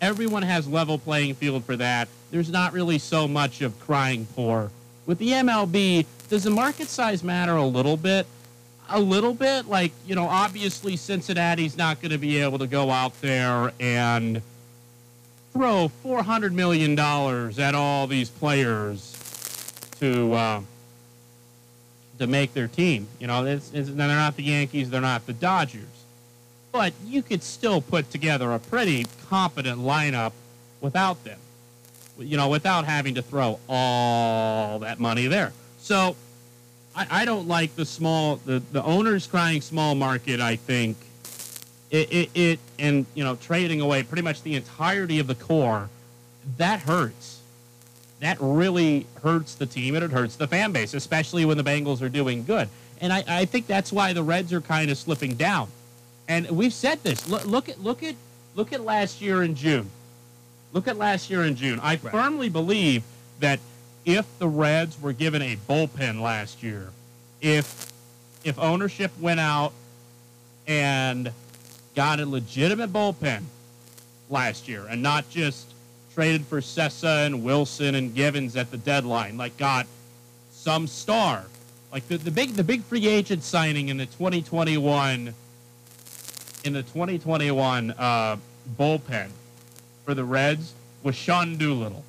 Everyone 0.00 0.42
has 0.42 0.66
level 0.66 0.98
playing 0.98 1.34
field 1.34 1.64
for 1.64 1.76
that. 1.76 2.08
There's 2.30 2.50
not 2.50 2.72
really 2.72 2.98
so 2.98 3.28
much 3.28 3.60
of 3.60 3.78
crying 3.80 4.26
poor. 4.34 4.70
With 5.06 5.18
the 5.18 5.30
MLB, 5.30 6.06
does 6.28 6.44
the 6.44 6.50
market 6.50 6.88
size 6.88 7.22
matter 7.22 7.56
a 7.56 7.66
little 7.66 7.96
bit? 7.96 8.26
A 8.90 9.00
little 9.00 9.34
bit. 9.34 9.66
Like, 9.66 9.92
you 10.06 10.14
know, 10.14 10.26
obviously 10.26 10.96
Cincinnati's 10.96 11.76
not 11.76 12.00
going 12.00 12.12
to 12.12 12.18
be 12.18 12.38
able 12.38 12.58
to 12.58 12.66
go 12.66 12.90
out 12.90 13.18
there 13.20 13.72
and 13.80 14.42
throw 15.52 15.90
$400 16.04 16.52
million 16.52 16.98
at 16.98 17.74
all 17.74 18.06
these 18.06 18.28
players 18.28 19.16
to 19.98 20.32
uh, 20.32 20.60
to 22.18 22.26
make 22.26 22.52
their 22.52 22.68
team. 22.68 23.08
You 23.18 23.26
know, 23.26 23.44
it's, 23.46 23.72
it's, 23.72 23.88
they're 23.88 24.08
not 24.08 24.36
the 24.36 24.42
Yankees, 24.42 24.90
they're 24.90 25.00
not 25.00 25.26
the 25.26 25.32
Dodgers. 25.32 25.84
But 26.70 26.92
you 27.04 27.22
could 27.22 27.42
still 27.42 27.80
put 27.80 28.10
together 28.10 28.52
a 28.52 28.58
pretty 28.58 29.06
competent 29.28 29.80
lineup 29.80 30.32
without 30.80 31.24
them. 31.24 31.38
You 32.18 32.36
know, 32.36 32.48
without 32.48 32.84
having 32.84 33.14
to 33.14 33.22
throw 33.22 33.58
all 33.68 34.78
that 34.80 35.00
money 35.00 35.26
there. 35.26 35.52
So 35.78 36.14
I, 36.94 37.06
I 37.10 37.24
don't 37.24 37.48
like 37.48 37.76
the 37.76 37.84
small 37.84 38.36
the 38.36 38.62
the 38.72 38.82
owners 38.82 39.26
crying 39.26 39.60
small 39.60 39.94
market. 39.94 40.40
I 40.40 40.56
think 40.56 40.96
it, 41.90 42.12
it, 42.12 42.30
it 42.34 42.58
and 42.78 43.06
you 43.14 43.24
know 43.24 43.36
trading 43.36 43.80
away 43.80 44.02
pretty 44.02 44.22
much 44.22 44.42
the 44.42 44.54
entirety 44.54 45.18
of 45.18 45.26
the 45.26 45.34
core 45.34 45.88
that 46.56 46.80
hurts. 46.80 47.40
That 48.20 48.36
really 48.40 49.06
hurts 49.22 49.54
the 49.54 49.66
team 49.66 49.94
and 49.94 50.04
it 50.04 50.10
hurts 50.10 50.36
the 50.36 50.46
fan 50.46 50.72
base, 50.72 50.92
especially 50.92 51.44
when 51.44 51.56
the 51.56 51.64
Bengals 51.64 52.02
are 52.02 52.08
doing 52.08 52.44
good. 52.44 52.68
And 53.00 53.12
I, 53.12 53.24
I 53.26 53.44
think 53.46 53.66
that's 53.66 53.92
why 53.92 54.12
the 54.12 54.22
Reds 54.22 54.52
are 54.52 54.60
kind 54.60 54.90
of 54.90 54.98
slipping 54.98 55.34
down. 55.34 55.68
And 56.28 56.50
we've 56.50 56.72
said 56.72 57.02
this. 57.02 57.28
Look, 57.28 57.46
look 57.46 57.68
at 57.68 57.82
look 57.82 58.02
at 58.02 58.14
look 58.54 58.72
at 58.72 58.82
last 58.82 59.20
year 59.20 59.42
in 59.42 59.54
June. 59.54 59.90
Look 60.72 60.86
at 60.86 60.96
last 60.96 61.30
year 61.30 61.44
in 61.44 61.56
June. 61.56 61.80
I 61.80 61.92
right. 61.92 62.00
firmly 62.00 62.48
believe 62.48 63.02
that 63.40 63.58
if 64.14 64.26
the 64.38 64.48
Reds 64.48 65.00
were 65.00 65.12
given 65.12 65.42
a 65.42 65.56
bullpen 65.56 66.20
last 66.20 66.62
year, 66.62 66.90
if 67.40 67.90
if 68.42 68.58
ownership 68.58 69.12
went 69.20 69.40
out 69.40 69.72
and 70.66 71.32
got 71.94 72.20
a 72.20 72.26
legitimate 72.26 72.92
bullpen 72.92 73.42
last 74.28 74.68
year 74.68 74.86
and 74.88 75.02
not 75.02 75.28
just 75.28 75.72
traded 76.14 76.46
for 76.46 76.60
Cessa 76.60 77.26
and 77.26 77.44
Wilson 77.44 77.94
and 77.94 78.14
Givens 78.14 78.56
at 78.56 78.70
the 78.70 78.78
deadline, 78.78 79.36
like 79.36 79.56
got 79.56 79.86
some 80.52 80.86
star. 80.86 81.44
Like 81.92 82.06
the, 82.08 82.18
the 82.18 82.30
big 82.30 82.50
the 82.54 82.64
big 82.64 82.82
free 82.82 83.06
agent 83.06 83.42
signing 83.42 83.88
in 83.88 83.96
the 83.96 84.06
2021 84.06 85.34
in 86.64 86.72
the 86.72 86.82
2021 86.82 87.90
uh, 87.92 88.36
bullpen 88.78 89.28
for 90.04 90.14
the 90.14 90.24
Reds 90.24 90.74
was 91.02 91.14
Sean 91.14 91.56
Doolittle. 91.56 92.04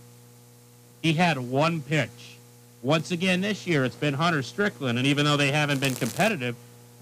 He 1.01 1.13
had 1.13 1.37
one 1.37 1.81
pitch. 1.81 2.37
Once 2.81 3.11
again 3.11 3.41
this 3.41 3.67
year, 3.67 3.85
it's 3.85 3.95
been 3.95 4.15
Hunter 4.15 4.41
Strickland, 4.41 4.97
and 4.97 5.07
even 5.07 5.25
though 5.25 5.37
they 5.37 5.51
haven't 5.51 5.79
been 5.79 5.95
competitive, 5.95 6.55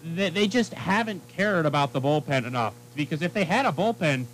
they, 0.03 0.29
they 0.29 0.47
just 0.47 0.73
haven't 0.73 1.21
cared 1.29 1.65
about 1.65 1.93
the 1.93 2.01
bullpen 2.01 2.45
enough. 2.45 2.73
Because 2.95 3.21
if 3.21 3.33
they 3.33 3.45
had 3.45 3.65
a 3.65 3.71
bullpen, 3.71 4.25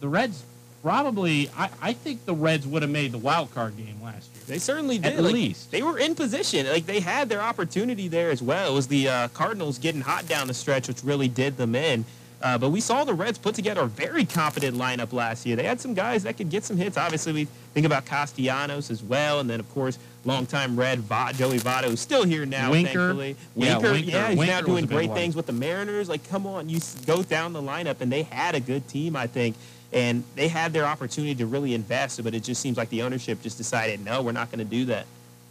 the 0.00 0.08
Reds 0.08 0.44
probably, 0.82 1.50
I, 1.56 1.70
I 1.80 1.92
think 1.92 2.24
the 2.24 2.34
Reds 2.34 2.66
would 2.66 2.82
have 2.82 2.90
made 2.90 3.12
the 3.12 3.18
wild 3.18 3.52
card 3.54 3.76
game 3.76 4.00
last 4.02 4.30
year. 4.34 4.44
They 4.46 4.58
certainly 4.58 4.98
did. 4.98 5.14
At 5.14 5.22
like, 5.22 5.34
least 5.34 5.70
they 5.70 5.82
were 5.82 5.98
in 5.98 6.14
position. 6.14 6.66
Like 6.66 6.86
they 6.86 7.00
had 7.00 7.28
their 7.28 7.42
opportunity 7.42 8.08
there 8.08 8.30
as 8.30 8.42
well. 8.42 8.70
It 8.70 8.74
was 8.74 8.88
the 8.88 9.08
uh, 9.08 9.28
Cardinals 9.28 9.78
getting 9.78 10.00
hot 10.00 10.26
down 10.26 10.46
the 10.46 10.54
stretch, 10.54 10.88
which 10.88 11.02
really 11.02 11.28
did 11.28 11.56
them 11.56 11.74
in. 11.74 12.04
Uh, 12.40 12.56
but 12.56 12.70
we 12.70 12.80
saw 12.80 13.02
the 13.02 13.14
Reds 13.14 13.36
put 13.36 13.54
together 13.56 13.80
a 13.80 13.86
very 13.86 14.24
competent 14.24 14.76
lineup 14.76 15.12
last 15.12 15.44
year. 15.44 15.56
They 15.56 15.64
had 15.64 15.80
some 15.80 15.92
guys 15.94 16.22
that 16.22 16.36
could 16.36 16.50
get 16.50 16.62
some 16.64 16.76
hits. 16.76 16.96
Obviously, 16.96 17.32
we 17.32 17.48
think 17.74 17.84
about 17.84 18.04
Castellanos 18.04 18.90
as 18.90 19.02
well, 19.02 19.40
and 19.40 19.50
then 19.50 19.58
of 19.58 19.68
course 19.74 19.98
longtime 20.24 20.78
Red 20.78 21.00
Va- 21.00 21.32
Joey 21.34 21.58
Votto, 21.58 21.84
who's 21.90 22.00
still 22.00 22.24
here 22.24 22.46
now. 22.46 22.70
Winker. 22.70 22.92
thankfully. 22.92 23.36
Yeah, 23.56 23.74
Winker, 23.78 23.92
Winker- 23.92 24.10
yeah, 24.10 24.28
he's 24.28 24.38
Winker 24.38 24.52
now 24.52 24.60
doing 24.60 24.86
great 24.86 25.08
one. 25.08 25.18
things 25.18 25.34
with 25.34 25.46
the 25.46 25.52
Mariners. 25.52 26.08
Like, 26.08 26.28
come 26.28 26.46
on, 26.46 26.68
you 26.68 26.78
go 27.06 27.22
down 27.22 27.52
the 27.52 27.62
lineup, 27.62 28.00
and 28.00 28.12
they 28.12 28.22
had 28.22 28.54
a 28.54 28.60
good 28.60 28.86
team, 28.88 29.16
I 29.16 29.26
think. 29.26 29.56
And 29.92 30.22
they 30.34 30.48
had 30.48 30.72
their 30.74 30.84
opportunity 30.84 31.34
to 31.36 31.46
really 31.46 31.72
invest, 31.74 32.22
but 32.22 32.34
it 32.34 32.44
just 32.44 32.60
seems 32.60 32.76
like 32.76 32.90
the 32.90 33.02
ownership 33.02 33.42
just 33.42 33.56
decided, 33.56 34.04
no, 34.04 34.22
we're 34.22 34.32
not 34.32 34.50
going 34.50 34.58
to 34.58 34.64
do 34.64 34.84
that. 34.86 35.06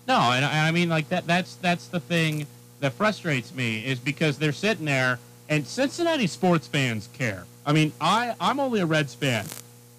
No, 0.08 0.16
and 0.32 0.46
I 0.46 0.68
I 0.68 0.72
mean 0.72 0.88
like 0.88 1.10
that. 1.10 1.28
That's 1.28 1.56
that's 1.56 1.88
the 1.88 2.00
thing 2.00 2.46
that 2.80 2.94
frustrates 2.94 3.54
me 3.54 3.84
is 3.86 4.00
because 4.00 4.38
they're 4.38 4.54
sitting 4.54 4.86
there, 4.86 5.20
and 5.50 5.66
Cincinnati 5.66 6.28
sports 6.28 6.68
fans 6.68 7.10
care. 7.14 7.46
I 7.66 7.74
mean, 7.74 7.92
I 8.00 8.36
I'm 8.40 8.60
only 8.60 8.80
a 8.80 8.86
Reds 8.86 9.14
fan, 9.14 9.46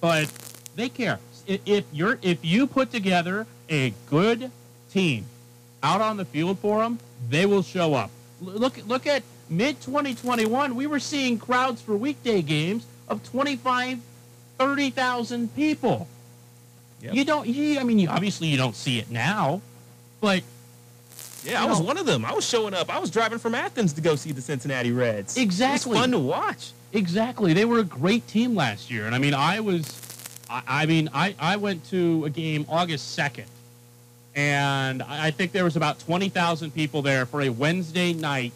but 0.00 0.31
they 0.76 0.88
care. 0.88 1.19
If 1.47 1.85
you're 1.93 2.19
if 2.23 2.45
you 2.45 2.67
put 2.67 2.90
together 2.90 3.47
a 3.69 3.95
good 4.09 4.50
team 4.90 5.26
out 5.83 6.00
on 6.00 6.17
the 6.17 6.25
field 6.25 6.59
for 6.59 6.83
them, 6.83 6.99
they 7.28 7.47
will 7.47 7.62
show 7.62 7.95
up. 7.95 8.11
Look 8.40 8.87
look 8.87 9.07
at 9.07 9.23
mid 9.50 9.81
2021. 9.81 10.75
We 10.75 10.87
were 10.87 11.00
seeing 11.00 11.38
crowds 11.38 11.81
for 11.81 11.97
weekday 11.97 12.43
games 12.43 12.87
of 13.09 13.23
25, 13.25 13.99
30,000 14.59 15.55
people. 15.55 16.07
Yep. 17.00 17.14
You 17.14 17.25
don't. 17.25 17.47
You, 17.47 17.78
I 17.78 17.85
mean, 17.85 17.99
you, 17.99 18.09
obviously 18.09 18.49
you 18.49 18.57
don't 18.57 18.76
see 18.76 18.99
it 18.99 19.11
now, 19.11 19.62
but 20.21 20.43
Yeah, 21.45 21.61
I 21.61 21.64
You 21.64 21.71
was 21.71 21.80
one 21.80 21.97
of 21.97 22.07
them. 22.07 22.25
I 22.25 22.33
was 22.33 22.45
showing 22.45 22.75
up. 22.75 22.92
I 22.95 22.99
was 22.99 23.11
driving 23.11 23.38
from 23.38 23.54
Athens 23.54 23.92
to 23.95 24.00
go 24.00 24.16
see 24.16 24.33
the 24.33 24.42
Cincinnati 24.42 24.92
Reds. 24.92 25.37
Exactly. 25.37 25.92
It 25.92 25.95
was 25.95 26.00
fun 26.00 26.11
to 26.12 26.18
watch. 26.18 26.73
Exactly. 26.92 27.52
They 27.52 27.64
were 27.64 27.78
a 27.80 27.85
great 27.85 28.26
team 28.26 28.54
last 28.54 28.90
year. 28.90 29.07
And 29.07 29.14
I 29.14 29.18
mean, 29.18 29.35
I 29.35 29.61
was, 29.61 30.00
I, 30.50 30.62
I 30.66 30.87
mean, 30.87 31.09
I, 31.12 31.35
I 31.38 31.57
went 31.57 31.85
to 31.90 32.25
a 32.25 32.30
game 32.30 32.66
August 32.68 33.16
2nd. 33.18 33.45
And 34.35 35.02
I 35.02 35.26
I 35.26 35.30
think 35.30 35.52
there 35.52 35.64
was 35.64 35.76
about 35.76 35.99
20,000 36.00 36.73
people 36.73 37.02
there 37.02 37.26
for 37.26 37.42
a 37.42 37.49
Wednesday 37.49 38.12
night, 38.12 38.52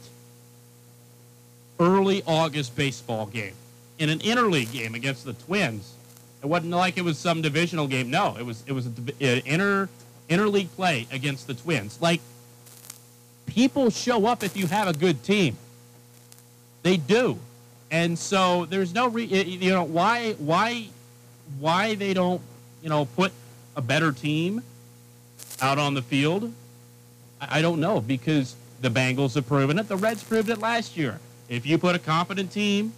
early 1.81 2.23
August 2.27 2.77
baseball 2.77 3.27
game 3.27 3.55
in 3.99 4.09
an 4.09 4.21
interleague 4.21 4.73
game 4.73 4.95
against 4.95 5.25
the 5.25 5.33
Twins. 5.33 5.95
It 6.43 6.47
wasn't 6.47 6.73
like 6.73 6.99
it 6.99 7.03
was 7.03 7.19
some 7.19 7.43
divisional 7.43 7.87
game. 7.87 8.11
No, 8.11 8.37
it 8.39 8.45
was 8.45 8.65
it 8.67 8.73
was 8.73 8.87
an 8.87 8.95
uh, 9.21 9.41
inter 9.45 9.89
interleague 10.29 10.71
play 10.71 11.07
against 11.11 11.47
the 11.47 11.55
Twins. 11.55 12.01
Like 12.01 12.21
people 13.53 13.91
show 13.91 14.27
up 14.27 14.43
if 14.43 14.57
you 14.57 14.67
have 14.67 14.89
a 14.89 14.93
good 14.93 15.23
team. 15.23 15.57
They 16.83 16.97
do. 16.97 17.39
And 17.91 18.19
so 18.19 18.65
there's 18.65 18.95
no 18.95 19.09
re- 19.09 19.25
you 19.25 19.71
know 19.71 19.85
why 19.85 20.33
why 20.39 20.89
why 21.61 21.95
they 21.95 22.15
don't 22.15 22.41
you 22.83 22.89
know 22.89 23.05
put 23.05 23.33
a 23.77 23.83
better 23.83 24.11
team 24.13 24.63
out 25.61 25.79
on 25.79 25.95
the 25.95 26.03
field. 26.03 26.53
I 27.41 27.59
I 27.59 27.63
don't 27.63 27.81
know 27.81 28.01
because 28.01 28.57
the 28.81 28.89
Bengals 28.89 29.35
have 29.35 29.47
proven 29.47 29.79
it. 29.79 29.89
The 29.89 29.97
Reds 29.97 30.23
proved 30.25 30.49
it 30.49 30.59
last 30.59 30.97
year. 30.97 31.21
If 31.49 31.67
you 31.67 31.77
put 31.77 31.95
a 31.95 31.99
competent 31.99 32.51
team 32.51 32.95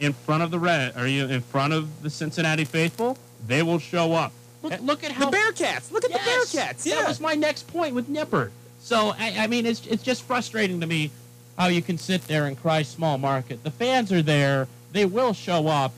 in 0.00 0.12
front 0.12 0.42
of 0.42 0.50
the 0.50 0.58
Red 0.58 0.96
are 0.96 1.06
you 1.06 1.26
in 1.26 1.42
front 1.42 1.72
of 1.72 2.02
the 2.02 2.08
Cincinnati 2.10 2.64
faithful, 2.64 3.18
they 3.46 3.62
will 3.62 3.78
show 3.78 4.12
up. 4.14 4.32
Look, 4.62 4.80
look 4.80 5.04
at 5.04 5.12
how 5.12 5.28
the 5.28 5.36
Bearcats. 5.36 5.92
Look 5.92 6.04
at 6.06 6.10
Yes! 6.10 6.50
the 6.52 6.58
Bearcats. 6.58 6.86
Yeah. 6.86 6.94
That 6.96 7.08
was 7.08 7.20
my 7.20 7.34
next 7.34 7.66
point 7.68 7.94
with 7.94 8.08
Nipper. 8.08 8.50
So 8.84 9.14
I, 9.18 9.34
I 9.38 9.46
mean, 9.46 9.64
it's 9.64 9.86
it's 9.86 10.02
just 10.02 10.24
frustrating 10.24 10.78
to 10.80 10.86
me 10.86 11.10
how 11.56 11.68
you 11.68 11.80
can 11.80 11.96
sit 11.96 12.20
there 12.26 12.44
and 12.44 12.60
cry 12.60 12.82
small 12.82 13.16
market. 13.16 13.64
The 13.64 13.70
fans 13.70 14.12
are 14.12 14.20
there; 14.20 14.68
they 14.92 15.06
will 15.06 15.32
show 15.32 15.68
up 15.68 15.94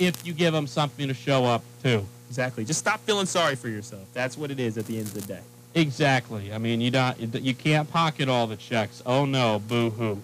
if 0.00 0.26
you 0.26 0.32
give 0.32 0.52
them 0.52 0.66
something 0.66 1.06
to 1.06 1.14
show 1.14 1.44
up 1.44 1.62
to. 1.84 2.04
exactly. 2.28 2.64
Just 2.64 2.80
stop 2.80 2.98
feeling 3.00 3.26
sorry 3.26 3.54
for 3.54 3.68
yourself. 3.68 4.02
That's 4.14 4.36
what 4.36 4.50
it 4.50 4.58
is 4.58 4.76
at 4.76 4.86
the 4.86 4.98
end 4.98 5.06
of 5.06 5.14
the 5.14 5.20
day. 5.20 5.40
Exactly. 5.76 6.52
I 6.52 6.58
mean, 6.58 6.80
you 6.80 6.90
don't 6.90 7.16
you 7.20 7.54
can't 7.54 7.88
pocket 7.88 8.28
all 8.28 8.48
the 8.48 8.56
checks. 8.56 9.00
Oh 9.06 9.24
no, 9.24 9.60
boo 9.60 9.90
hoo. 9.90 10.20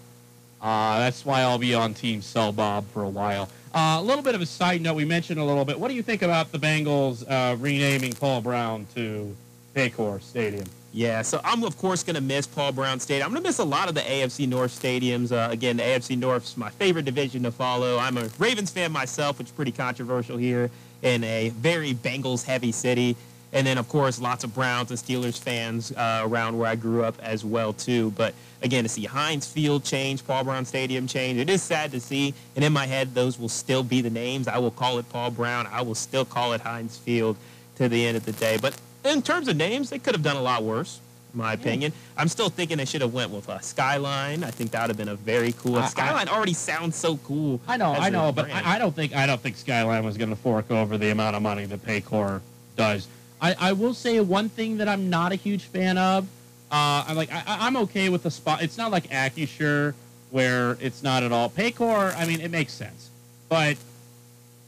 Uh, 0.60 0.98
that's 0.98 1.24
why 1.24 1.42
I'll 1.42 1.58
be 1.58 1.74
on 1.74 1.94
Team 1.94 2.22
Sell 2.22 2.50
Bob 2.50 2.86
for 2.88 3.04
a 3.04 3.08
while. 3.08 3.48
Uh, 3.72 3.98
a 4.00 4.02
little 4.02 4.24
bit 4.24 4.34
of 4.34 4.40
a 4.40 4.46
side 4.46 4.80
note. 4.80 4.94
We 4.94 5.04
mentioned 5.04 5.38
a 5.38 5.44
little 5.44 5.64
bit. 5.64 5.78
What 5.78 5.88
do 5.88 5.94
you 5.94 6.02
think 6.02 6.22
about 6.22 6.50
the 6.50 6.58
Bengals 6.58 7.22
uh, 7.30 7.54
renaming 7.54 8.14
Paul 8.14 8.40
Brown 8.40 8.88
to 8.96 9.36
Paycor 9.76 10.20
Stadium? 10.20 10.66
Yeah, 10.94 11.22
so 11.22 11.40
I'm 11.42 11.64
of 11.64 11.76
course 11.76 12.04
going 12.04 12.14
to 12.14 12.20
miss 12.20 12.46
Paul 12.46 12.70
Brown 12.70 13.00
Stadium. 13.00 13.26
I'm 13.26 13.32
going 13.32 13.42
to 13.42 13.48
miss 13.48 13.58
a 13.58 13.64
lot 13.64 13.88
of 13.88 13.96
the 13.96 14.00
AFC 14.02 14.46
North 14.46 14.70
stadiums. 14.70 15.32
Uh, 15.32 15.50
again, 15.50 15.76
the 15.76 15.82
AFC 15.82 16.16
North's 16.16 16.56
my 16.56 16.70
favorite 16.70 17.04
division 17.04 17.42
to 17.42 17.50
follow. 17.50 17.98
I'm 17.98 18.16
a 18.16 18.28
Ravens 18.38 18.70
fan 18.70 18.92
myself, 18.92 19.38
which 19.38 19.48
is 19.48 19.52
pretty 19.52 19.72
controversial 19.72 20.36
here 20.36 20.70
in 21.02 21.24
a 21.24 21.48
very 21.48 21.94
Bengals 21.94 22.44
heavy 22.44 22.70
city. 22.70 23.16
And 23.52 23.66
then, 23.66 23.76
of 23.76 23.88
course, 23.88 24.20
lots 24.20 24.44
of 24.44 24.54
Browns 24.54 24.90
and 24.90 24.98
Steelers 24.98 25.36
fans 25.36 25.90
uh, 25.90 26.22
around 26.24 26.56
where 26.56 26.68
I 26.68 26.76
grew 26.76 27.02
up 27.02 27.16
as 27.20 27.44
well 27.44 27.72
too. 27.72 28.12
But 28.12 28.32
again, 28.62 28.84
to 28.84 28.88
see 28.88 29.04
Heinz 29.04 29.48
Field 29.48 29.82
change, 29.82 30.24
Paul 30.24 30.44
Brown 30.44 30.64
Stadium 30.64 31.08
change, 31.08 31.40
it 31.40 31.50
is 31.50 31.60
sad 31.60 31.90
to 31.90 31.98
see. 31.98 32.34
And 32.54 32.64
in 32.64 32.72
my 32.72 32.86
head, 32.86 33.16
those 33.16 33.36
will 33.36 33.48
still 33.48 33.82
be 33.82 34.00
the 34.00 34.10
names. 34.10 34.46
I 34.46 34.58
will 34.58 34.70
call 34.70 35.00
it 35.00 35.08
Paul 35.08 35.32
Brown. 35.32 35.66
I 35.72 35.82
will 35.82 35.96
still 35.96 36.24
call 36.24 36.52
it 36.52 36.60
Heinz 36.60 36.96
Field 36.96 37.36
to 37.78 37.88
the 37.88 38.06
end 38.06 38.16
of 38.16 38.24
the 38.24 38.32
day. 38.32 38.58
But 38.62 38.76
in 39.04 39.22
terms 39.22 39.48
of 39.48 39.56
names, 39.56 39.90
they 39.90 39.98
could 39.98 40.14
have 40.14 40.22
done 40.22 40.36
a 40.36 40.42
lot 40.42 40.62
worse, 40.62 41.00
in 41.32 41.38
my 41.38 41.52
opinion. 41.52 41.92
I'm 42.16 42.28
still 42.28 42.48
thinking 42.48 42.78
they 42.78 42.84
should 42.84 43.00
have 43.02 43.12
went 43.12 43.30
with 43.30 43.48
uh, 43.48 43.58
Skyline. 43.60 44.42
I 44.44 44.50
think 44.50 44.70
that 44.72 44.82
would 44.82 44.88
have 44.90 44.96
been 44.96 45.08
a 45.08 45.16
very 45.16 45.52
cool. 45.52 45.76
I- 45.76 45.82
I- 45.82 45.86
Skyline 45.88 46.28
already 46.28 46.54
sounds 46.54 46.96
so 46.96 47.16
cool. 47.18 47.60
I 47.68 47.76
know, 47.76 47.92
I 47.92 48.08
know, 48.10 48.32
but. 48.32 48.50
I, 48.50 48.76
I 48.76 48.78
don't 48.78 48.94
think 48.94 49.14
I 49.14 49.26
don't 49.26 49.40
think 49.40 49.56
Skyline 49.56 50.04
was 50.04 50.16
going 50.16 50.30
to 50.30 50.36
fork 50.36 50.70
over 50.70 50.96
the 50.98 51.10
amount 51.10 51.36
of 51.36 51.42
money 51.42 51.66
that 51.66 51.84
Paycor 51.84 52.40
does. 52.76 53.06
I, 53.40 53.54
I 53.58 53.72
will 53.72 53.94
say 53.94 54.18
one 54.20 54.48
thing 54.48 54.78
that 54.78 54.88
I'm 54.88 55.10
not 55.10 55.32
a 55.32 55.36
huge 55.36 55.64
fan 55.64 55.98
of. 55.98 56.24
Uh, 56.70 57.04
I'm 57.06 57.16
like 57.16 57.32
I, 57.32 57.42
I- 57.46 57.66
I'm 57.66 57.76
okay 57.78 58.08
with 58.08 58.22
the 58.22 58.30
spot. 58.30 58.62
It's 58.62 58.78
not 58.78 58.90
like 58.90 59.08
Acrisure 59.10 59.94
where 60.30 60.76
it's 60.80 61.02
not 61.02 61.22
at 61.22 61.30
all 61.30 61.48
Paycor. 61.50 62.16
I 62.16 62.26
mean, 62.26 62.40
it 62.40 62.50
makes 62.50 62.72
sense, 62.72 63.10
but 63.48 63.76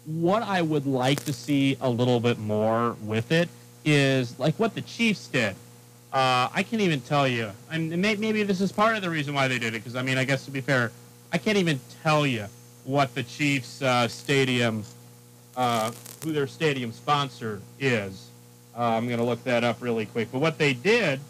what 0.04 0.44
I 0.44 0.62
would 0.62 0.86
like 0.86 1.24
to 1.24 1.32
see 1.32 1.76
a 1.80 1.90
little 1.90 2.20
bit 2.20 2.38
more 2.38 2.94
with 3.02 3.32
it 3.32 3.48
is 3.86 4.38
like 4.38 4.54
what 4.56 4.74
the 4.74 4.82
Chiefs 4.82 5.28
did. 5.28 5.54
Uh, 6.12 6.48
I 6.52 6.62
can't 6.62 6.82
even 6.82 7.00
tell 7.00 7.26
you. 7.26 7.50
I 7.70 7.78
may, 7.78 8.16
maybe 8.16 8.42
this 8.42 8.60
is 8.60 8.72
part 8.72 8.96
of 8.96 9.02
the 9.02 9.10
reason 9.10 9.32
why 9.32 9.48
they 9.48 9.58
did 9.58 9.74
it. 9.74 9.78
Because 9.78 9.96
I 9.96 10.02
mean, 10.02 10.18
I 10.18 10.24
guess 10.24 10.44
to 10.44 10.50
be 10.50 10.60
fair, 10.60 10.92
I 11.32 11.38
can't 11.38 11.56
even 11.56 11.80
tell 12.02 12.26
you 12.26 12.46
what 12.84 13.14
the 13.14 13.22
Chiefs' 13.22 13.80
uh, 13.82 14.08
stadium, 14.08 14.84
uh, 15.56 15.92
who 16.22 16.32
their 16.32 16.46
stadium 16.46 16.92
sponsor 16.92 17.60
is. 17.80 18.28
Uh, 18.76 18.82
I'm 18.82 19.06
going 19.06 19.18
to 19.18 19.24
look 19.24 19.42
that 19.44 19.64
up 19.64 19.80
really 19.80 20.06
quick. 20.06 20.28
But 20.30 20.40
what 20.40 20.58
they 20.58 20.74
did 20.74 21.20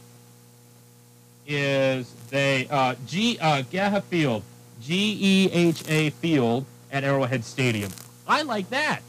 is 1.47 2.13
they 2.31 2.67
uh, 2.71 2.95
G 3.07 3.39
uh, 3.41 3.63
Geha 3.71 4.01
Field, 4.03 4.43
G 4.81 5.19
E 5.21 5.51
H 5.53 5.83
A 5.89 6.11
Field 6.11 6.65
at 6.91 7.05
Arrowhead 7.05 7.45
Stadium. 7.45 7.91
I 8.27 8.43
like 8.43 8.71
that. 8.71 9.01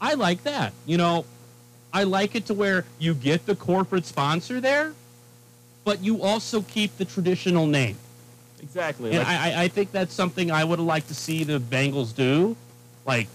I 0.00 0.14
like 0.14 0.44
that. 0.44 0.72
You 0.86 0.96
know, 0.96 1.24
I 1.92 2.04
like 2.04 2.34
it 2.34 2.46
to 2.46 2.54
where 2.54 2.84
you 2.98 3.14
get 3.14 3.46
the 3.46 3.56
corporate 3.56 4.04
sponsor 4.06 4.60
there, 4.60 4.92
but 5.84 6.02
you 6.02 6.22
also 6.22 6.62
keep 6.62 6.96
the 6.98 7.04
traditional 7.04 7.66
name. 7.66 7.96
exactly. 8.60 9.10
And 9.10 9.18
Like- 9.20 9.28
I, 9.28 9.52
I- 9.52 9.62
I 9.64 9.68
think 9.68 9.92
that's 9.92 10.12
something 10.12 10.50
I 10.50 10.64
would 10.64 10.78
have 10.78 10.86
liked 10.86 11.08
to 11.08 11.14
see 11.14 11.44
the 11.44 11.58
Bengals 11.60 12.14
do, 12.14 12.56
like, 13.06 13.28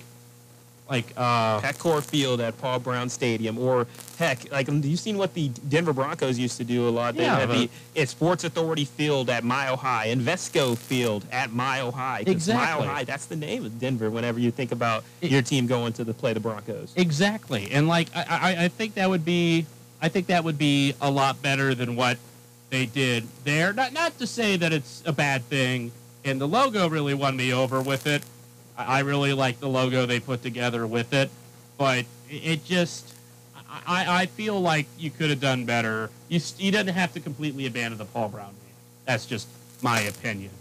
like 0.89 1.05
uh, 1.15 1.59
Paycor 1.61 2.03
Field 2.03 2.41
at 2.41 2.57
Paul 2.59 2.79
Brown 2.79 3.09
Stadium, 3.09 3.57
or 3.57 3.87
heck, 4.17 4.51
like 4.51 4.67
you've 4.67 4.99
seen 4.99 5.17
what 5.17 5.33
the 5.33 5.49
Denver 5.69 5.93
Broncos 5.93 6.37
used 6.37 6.57
to 6.57 6.63
do 6.63 6.87
a 6.87 6.91
lot. 6.91 7.15
They 7.15 7.23
Yeah, 7.23 7.39
had 7.39 7.49
the 7.49 7.69
it's 7.95 8.11
Sports 8.11 8.43
Authority 8.43 8.85
Field 8.85 9.29
at 9.29 9.43
Mile 9.43 9.77
High, 9.77 10.07
Invesco 10.09 10.77
Field 10.77 11.25
at 11.31 11.51
Mile 11.53 11.91
High. 11.91 12.23
Exactly. 12.27 12.85
Mile 12.85 12.93
High, 12.95 13.03
that's 13.05 13.25
the 13.27 13.35
name 13.35 13.65
of 13.65 13.79
Denver. 13.79 14.09
Whenever 14.11 14.39
you 14.39 14.51
think 14.51 14.71
about 14.71 15.03
It- 15.21 15.31
your 15.31 15.41
team 15.41 15.67
going 15.67 15.93
to 15.93 16.03
the 16.03 16.13
play 16.13 16.33
the 16.33 16.39
Broncos. 16.41 16.93
Exactly, 16.95 17.69
and 17.71 17.87
like 17.87 18.09
I, 18.15 18.25
I, 18.29 18.63
I 18.65 18.67
think 18.67 18.95
that 18.95 19.09
would 19.09 19.23
be, 19.25 19.65
I 20.01 20.09
think 20.09 20.27
that 20.27 20.43
would 20.43 20.57
be 20.57 20.93
a 21.01 21.09
lot 21.09 21.41
better 21.41 21.73
than 21.73 21.95
what 21.95 22.17
they 22.69 22.85
did 22.85 23.25
there. 23.45 23.71
Not 23.71 23.93
not 23.93 24.17
to 24.19 24.27
say 24.27 24.57
that 24.57 24.73
it's 24.73 25.01
a 25.05 25.13
bad 25.13 25.43
thing, 25.45 25.91
and 26.25 26.41
the 26.41 26.47
logo 26.47 26.89
really 26.89 27.13
won 27.13 27.37
me 27.37 27.53
over 27.53 27.81
with 27.81 28.05
it. 28.05 28.21
I, 28.77 28.99
really 28.99 29.33
like 29.33 29.59
the 29.59 29.69
logo 29.69 30.05
they 30.05 30.19
put 30.19 30.41
together 30.41 30.85
with 30.87 31.13
it, 31.13 31.29
but 31.77 32.05
it, 32.29 32.65
just, 32.65 33.13
I, 33.69 34.21
I 34.21 34.25
feel 34.25 34.59
like 34.59 34.87
you 34.97 35.11
could 35.11 35.29
have 35.29 35.39
done 35.39 35.65
better. 35.65 36.09
You 36.29 36.39
you 36.57 36.71
didn't 36.71 36.95
have 36.95 37.13
to 37.13 37.19
completely 37.19 37.65
abandon 37.65 37.97
the 37.97 38.05
Paul 38.05 38.29
Brown 38.29 38.47
name. 38.47 38.75
That's 39.05 39.25
just 39.25 39.47
my 39.81 40.01
opinion. 40.01 40.51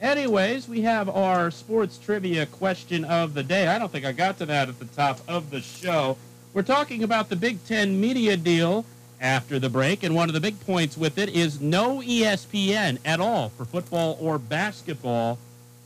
Anyways, 0.00 0.68
we 0.68 0.82
have 0.82 1.08
our 1.08 1.50
sports 1.50 1.96
trivia 1.96 2.44
question 2.46 3.04
of 3.04 3.32
the 3.32 3.42
day. 3.42 3.66
I 3.66 3.78
don't 3.78 3.90
think 3.90 4.04
I 4.04 4.12
got 4.12 4.38
to 4.38 4.46
that 4.46 4.68
at 4.68 4.78
the 4.78 4.84
top 4.84 5.20
of 5.26 5.50
the 5.50 5.62
show. 5.62 6.18
We're 6.52 6.62
talking 6.62 7.02
about 7.02 7.30
the 7.30 7.36
Big 7.36 7.64
Ten 7.66 7.98
media 7.98 8.36
deal 8.36 8.84
after 9.20 9.58
the 9.58 9.70
break, 9.70 10.02
and 10.02 10.14
one 10.14 10.28
of 10.28 10.34
the 10.34 10.40
big 10.40 10.60
points 10.60 10.96
with 10.96 11.18
it 11.18 11.30
is 11.30 11.60
no 11.60 11.98
ESPN 11.98 12.98
at 13.04 13.20
all 13.20 13.48
for 13.50 13.64
football 13.64 14.18
or 14.20 14.38
basketball 14.38 15.38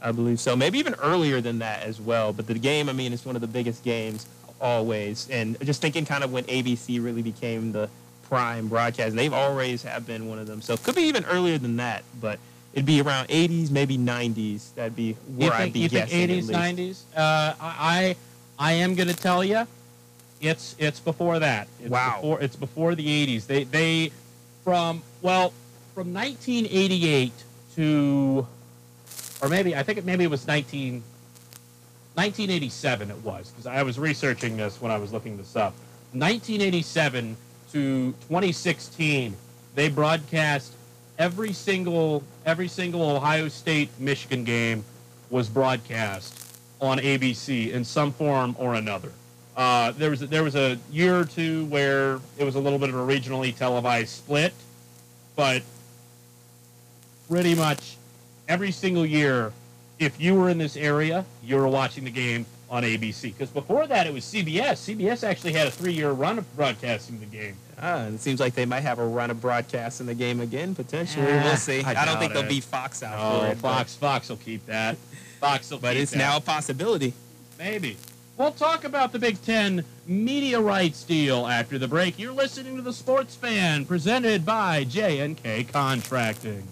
I 0.00 0.12
believe 0.12 0.38
so. 0.38 0.54
Maybe 0.54 0.78
even 0.78 0.94
earlier 0.94 1.40
than 1.40 1.58
that 1.60 1.82
as 1.82 2.00
well. 2.00 2.32
But 2.32 2.46
the 2.46 2.54
game, 2.54 2.88
I 2.88 2.92
mean, 2.92 3.12
it's 3.12 3.24
one 3.24 3.36
of 3.36 3.40
the 3.40 3.48
biggest 3.48 3.82
games 3.82 4.26
always. 4.60 5.28
And 5.30 5.58
just 5.64 5.80
thinking 5.80 6.04
kind 6.04 6.22
of 6.22 6.32
when 6.32 6.44
ABC 6.44 7.02
really 7.02 7.22
became 7.22 7.72
the 7.72 7.88
prime 8.28 8.68
broadcast, 8.68 9.16
they've 9.16 9.32
always 9.32 9.82
have 9.82 10.06
been 10.06 10.28
one 10.28 10.38
of 10.38 10.46
them. 10.46 10.60
So 10.60 10.74
it 10.74 10.82
could 10.82 10.94
be 10.94 11.02
even 11.02 11.24
earlier 11.24 11.58
than 11.58 11.76
that, 11.76 12.04
but 12.20 12.38
it'd 12.74 12.84
be 12.84 13.00
around 13.00 13.28
80s, 13.28 13.70
maybe 13.70 13.96
90s. 13.96 14.74
That'd 14.74 14.96
be 14.96 15.12
where 15.36 15.50
think, 15.50 15.60
I'd 15.60 15.72
be 15.72 15.80
you 15.80 15.88
guessing. 15.88 16.28
think 16.28 16.44
80s, 16.44 16.50
90s? 16.50 17.02
Uh, 17.16 17.54
I, 17.60 18.16
I 18.58 18.72
am 18.72 18.96
going 18.96 19.08
to 19.08 19.16
tell 19.16 19.42
you, 19.42 19.66
it's 20.40 20.76
it's 20.78 21.00
before 21.00 21.38
that. 21.38 21.68
It's 21.80 21.88
Wow. 21.88 22.16
Before, 22.16 22.40
it's 22.40 22.56
before 22.56 22.94
the 22.94 23.06
80s. 23.06 23.46
They 23.46 23.64
they 23.64 24.10
from 24.62 25.02
well 25.22 25.52
from 25.94 26.12
1988 26.12 27.32
to 27.76 28.46
or 29.40 29.48
maybe 29.48 29.74
I 29.76 29.82
think 29.82 29.98
it 29.98 30.04
maybe 30.04 30.24
it 30.24 30.30
was 30.30 30.46
19 30.46 31.02
1987 32.14 33.10
it 33.10 33.16
was 33.18 33.50
because 33.50 33.66
I 33.66 33.82
was 33.82 33.98
researching 33.98 34.56
this 34.56 34.80
when 34.80 34.92
I 34.92 34.98
was 34.98 35.12
looking 35.12 35.36
this 35.36 35.56
up. 35.56 35.74
1987 36.12 37.36
to 37.72 38.12
2016, 38.28 39.36
they 39.74 39.88
broadcast 39.88 40.72
every 41.18 41.52
single 41.52 42.22
every 42.44 42.68
single 42.68 43.02
Ohio 43.02 43.48
State 43.48 43.90
Michigan 43.98 44.44
game 44.44 44.84
was 45.30 45.48
broadcast 45.48 46.58
on 46.80 46.98
ABC 46.98 47.72
in 47.72 47.84
some 47.84 48.12
form 48.12 48.54
or 48.58 48.74
another. 48.74 49.12
Uh, 49.56 49.92
there 49.92 50.10
was 50.10 50.20
there 50.20 50.42
was 50.42 50.56
a 50.56 50.78
year 50.90 51.18
or 51.18 51.24
two 51.24 51.64
where 51.66 52.20
it 52.38 52.44
was 52.44 52.56
a 52.56 52.60
little 52.60 52.78
bit 52.78 52.88
of 52.88 52.96
a 52.96 52.98
regionally 52.98 53.56
televised 53.56 54.10
split, 54.10 54.52
but 55.36 55.62
pretty 57.28 57.54
much 57.54 57.96
every 58.48 58.72
single 58.72 59.06
year, 59.06 59.52
if 59.98 60.20
you 60.20 60.34
were 60.34 60.50
in 60.50 60.58
this 60.58 60.76
area, 60.76 61.24
you 61.42 61.56
were 61.56 61.68
watching 61.68 62.04
the 62.04 62.10
game 62.10 62.44
on 62.74 62.82
ABC. 62.82 63.22
Because 63.22 63.50
before 63.50 63.86
that, 63.86 64.06
it 64.08 64.12
was 64.12 64.24
CBS. 64.24 64.94
CBS 64.96 65.22
actually 65.22 65.52
had 65.52 65.68
a 65.68 65.70
three-year 65.70 66.10
run 66.10 66.38
of 66.38 66.56
broadcasting 66.56 67.20
the 67.20 67.26
game. 67.26 67.54
Ah, 67.80 67.98
and 68.00 68.16
it 68.16 68.20
seems 68.20 68.40
like 68.40 68.54
they 68.54 68.66
might 68.66 68.80
have 68.80 68.98
a 68.98 69.06
run 69.06 69.30
of 69.30 69.40
broadcasting 69.40 70.06
the 70.06 70.14
game 70.14 70.40
again, 70.40 70.74
potentially. 70.74 71.24
Ah, 71.30 71.42
we'll 71.44 71.56
see. 71.56 71.82
I 71.84 71.90
I, 71.90 71.94
don't 71.94 72.06
doubt 72.06 72.18
think 72.18 72.32
they'll 72.32 72.42
be 72.48 72.60
Fox 72.60 73.02
out 73.04 73.14
Oh, 73.16 73.40
for 73.40 73.46
it. 73.46 73.62
but- 73.62 73.68
Fox, 73.76 73.94
Fox 73.94 74.28
will 74.28 74.36
keep 74.38 74.66
that. 74.66 74.96
Fox 75.40 75.70
will 75.70 75.78
But 75.78 75.92
keep 75.92 76.02
it's 76.02 76.10
that. 76.12 76.18
now 76.18 76.36
a 76.36 76.40
possibility. 76.40 77.12
Maybe. 77.58 77.96
We'll 78.36 78.50
talk 78.50 78.82
about 78.82 79.12
the 79.12 79.20
Big 79.20 79.40
Ten 79.42 79.84
media 80.08 80.60
rights 80.60 81.04
deal 81.04 81.46
after 81.46 81.78
the 81.78 81.86
break. 81.86 82.18
You're 82.18 82.32
listening 82.32 82.74
to 82.74 82.82
the 82.82 82.92
Sports 82.92 83.36
Fan, 83.36 83.84
presented 83.84 84.44
by 84.44 84.82
J&K 84.82 85.62
Contracting. 85.64 86.66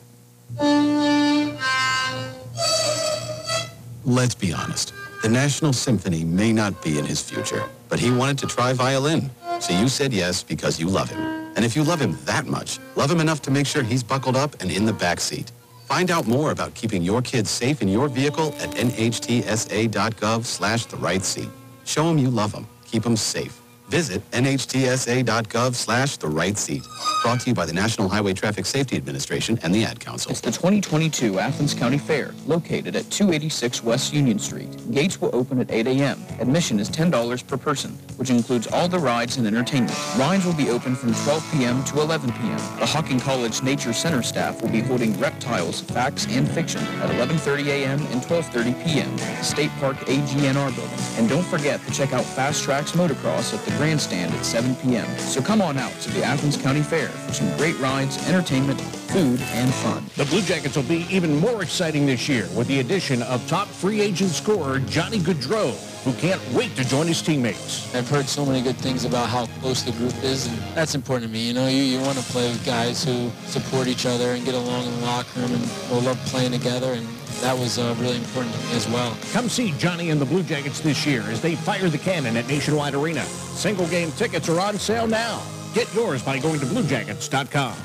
Let's 4.05 4.35
be 4.35 4.53
honest. 4.53 4.93
The 5.23 5.29
National 5.29 5.73
Symphony 5.73 6.25
may 6.25 6.53
not 6.53 6.83
be 6.83 6.99
in 6.99 7.05
his 7.05 7.23
future, 7.23 7.63
but 7.89 8.01
he 8.01 8.11
wanted 8.11 8.39
to 8.39 8.49
try 8.49 8.73
violin. 8.73 9.31
So 9.61 9.73
you 9.73 9.87
said 9.87 10.13
yes 10.13 10.43
because 10.43 10.81
you 10.81 10.89
love 10.89 11.09
him. 11.09 11.21
And 11.55 11.65
if 11.65 11.77
you 11.77 11.85
love 11.85 12.01
him 12.01 12.19
that 12.25 12.47
much, 12.47 12.81
love 12.97 13.09
him 13.09 13.21
enough 13.21 13.41
to 13.43 13.53
make 13.53 13.69
sure 13.69 13.85
he's 13.85 14.03
buckled 14.03 14.35
up 14.35 14.61
and 14.61 14.69
in 14.69 14.85
the 14.85 14.93
back 14.93 15.21
seat. 15.21 15.53
Find 15.87 16.11
out 16.11 16.27
more 16.27 16.51
about 16.51 16.75
keeping 16.75 17.03
your 17.03 17.23
kids 17.23 17.51
safe 17.51 17.83
in 17.83 17.87
your 17.87 18.09
vehicle 18.09 18.49
at 18.59 18.71
nhtsa.gov 18.73 20.45
slash 20.45 20.87
the 20.87 20.97
right 20.97 21.23
seat. 21.23 21.51
Show 21.85 22.11
him 22.11 22.19
you 22.19 22.29
love 22.29 22.53
him. 22.53 22.67
Keep 22.87 23.07
him 23.07 23.17
safe. 23.17 23.62
Visit 23.93 24.23
nhtsa.gov 24.31 25.75
slash 25.75 26.17
the 26.17 26.27
right 26.27 26.57
seat. 26.57 26.83
Brought 27.23 27.41
to 27.41 27.51
you 27.51 27.55
by 27.55 27.67
the 27.67 27.75
National 27.75 28.09
Highway 28.09 28.33
Traffic 28.33 28.65
Safety 28.65 28.97
Administration 28.97 29.59
and 29.63 29.75
the 29.75 29.85
Ad 29.85 30.01
Council. 30.01 30.31
It's 30.31 30.41
the 30.41 30.51
2022 30.51 31.39
Athens 31.39 31.75
County 31.75 31.99
Fair, 31.99 32.33
located 32.47 32.97
at 32.97 33.11
286 33.11 33.85
West 33.85 34.15
Union 34.15 34.39
Street. 34.39 34.91
Gates 34.93 35.21
will 35.21 35.29
open 35.35 35.61
at 35.61 35.71
8 35.71 35.87
a.m. 35.89 36.19
Admission 36.41 36.81
is 36.81 36.89
$10 36.89 37.47
per 37.47 37.59
person, 37.59 37.91
which 38.17 38.31
includes 38.31 38.67
all 38.67 38.89
the 38.89 38.99
rides 38.99 39.37
and 39.37 39.47
entertainment. 39.47 39.95
Rides 40.17 40.47
will 40.47 40.55
be 40.55 40.71
open 40.71 40.97
from 40.97 41.13
12 41.13 41.53
p.m. 41.53 41.85
to 41.85 42.01
11 42.01 42.33
p.m. 42.33 42.57
The 42.79 42.87
Hocking 42.87 43.21
College 43.21 43.63
Nature 43.63 43.93
Center 43.93 44.23
staff 44.23 44.63
will 44.63 44.71
be 44.71 44.81
holding 44.81 45.21
reptiles, 45.21 45.83
facts, 45.83 46.27
and 46.31 46.51
fiction 46.51 46.81
at 47.03 47.11
11.30 47.11 47.67
a.m. 47.67 48.01
and 48.07 48.23
12.30 48.23 48.85
p.m. 48.87 49.19
State 49.43 49.71
Park 49.81 49.99
AGNR 50.07 50.75
building. 50.75 50.99
And 51.19 51.29
don't 51.29 51.45
forget 51.45 51.85
to 51.85 51.93
check 51.93 52.15
out 52.15 52.25
Fast 52.25 52.65
Tracks 52.65 52.93
Motocross 52.93 53.53
at 53.53 53.63
the 53.67 53.82
grandstand 53.83 54.33
at 54.33 54.45
7 54.45 54.77
p.m. 54.77 55.09
So 55.19 55.43
come 55.43 55.61
on 55.61 55.77
out 55.77 55.91
to 56.03 56.11
the 56.11 56.23
Athens 56.23 56.57
County 56.57 56.83
Fair 56.83 57.09
for 57.09 57.33
some 57.35 57.57
great 57.57 57.77
rides, 57.81 58.17
entertainment, 58.29 58.81
food, 58.81 59.41
and 59.41 59.75
fun. 59.75 60.07
The 60.17 60.25
Blue 60.27 60.41
Jackets 60.41 60.77
will 60.77 60.85
be 60.85 61.05
even 61.11 61.41
more 61.41 61.65
exciting 61.65 62.07
this 62.07 62.29
year 62.29 62.47
with 62.57 62.69
the 62.69 62.79
addition 62.79 63.23
of 63.23 63.45
top 63.49 63.67
free 63.67 64.01
agent 64.01 64.31
scorer 64.31 64.79
Johnny 64.79 65.19
Gaudreau, 65.19 65.73
who 66.05 66.13
can't 66.13 66.41
wait 66.53 66.77
to 66.77 66.85
join 66.85 67.09
his 67.09 67.21
teammates. 67.23 67.93
I've 67.93 68.09
heard 68.09 68.29
so 68.29 68.47
many 68.47 68.63
good 68.63 68.77
things 68.77 69.05
about 69.05 69.29
how 69.29 69.47
close 69.61 69.83
the 69.83 69.91
group 69.91 70.15
is, 70.23 70.47
and 70.47 70.57
that's 70.77 70.95
important 70.95 71.27
to 71.27 71.33
me. 71.33 71.49
You 71.49 71.55
know, 71.55 71.67
you, 71.67 71.83
you 71.83 72.01
want 72.03 72.19
to 72.19 72.25
play 72.31 72.49
with 72.51 72.65
guys 72.65 73.03
who 73.03 73.33
support 73.47 73.89
each 73.89 74.07
other 74.07 74.31
and 74.31 74.45
get 74.45 74.55
along 74.55 74.87
in 74.87 74.95
the 75.01 75.07
locker 75.07 75.41
room 75.41 75.55
and 75.55 75.91
will 75.91 76.03
love 76.03 76.19
playing 76.27 76.53
together, 76.53 76.93
and 76.93 77.09
that 77.41 77.59
was 77.59 77.79
uh, 77.79 77.95
really 77.99 78.17
important 78.17 78.55
as 78.73 78.89
well. 78.89 79.17
Come 79.33 79.49
see 79.49 79.73
Johnny 79.73 80.11
and 80.11 80.21
the 80.21 80.25
Blue 80.25 80.43
Jackets 80.43 80.81
this 80.81 81.07
year 81.07 81.23
as 81.23 81.41
they 81.41 81.55
fire 81.55 81.89
the 81.89 81.99
cannon 81.99 82.37
at 82.37 82.47
Nationwide 82.49 82.95
Arena. 82.95 83.25
Single 83.25 83.87
game 83.89 84.13
tickets 84.13 84.49
are 84.49 84.61
on 84.61 84.79
sale 84.79 85.07
now. 85.07 85.43
Get 85.75 85.93
yours 85.95 86.23
by 86.23 86.39
going 86.39 86.61
to 86.61 86.67
bluejackets.com. 86.67 87.77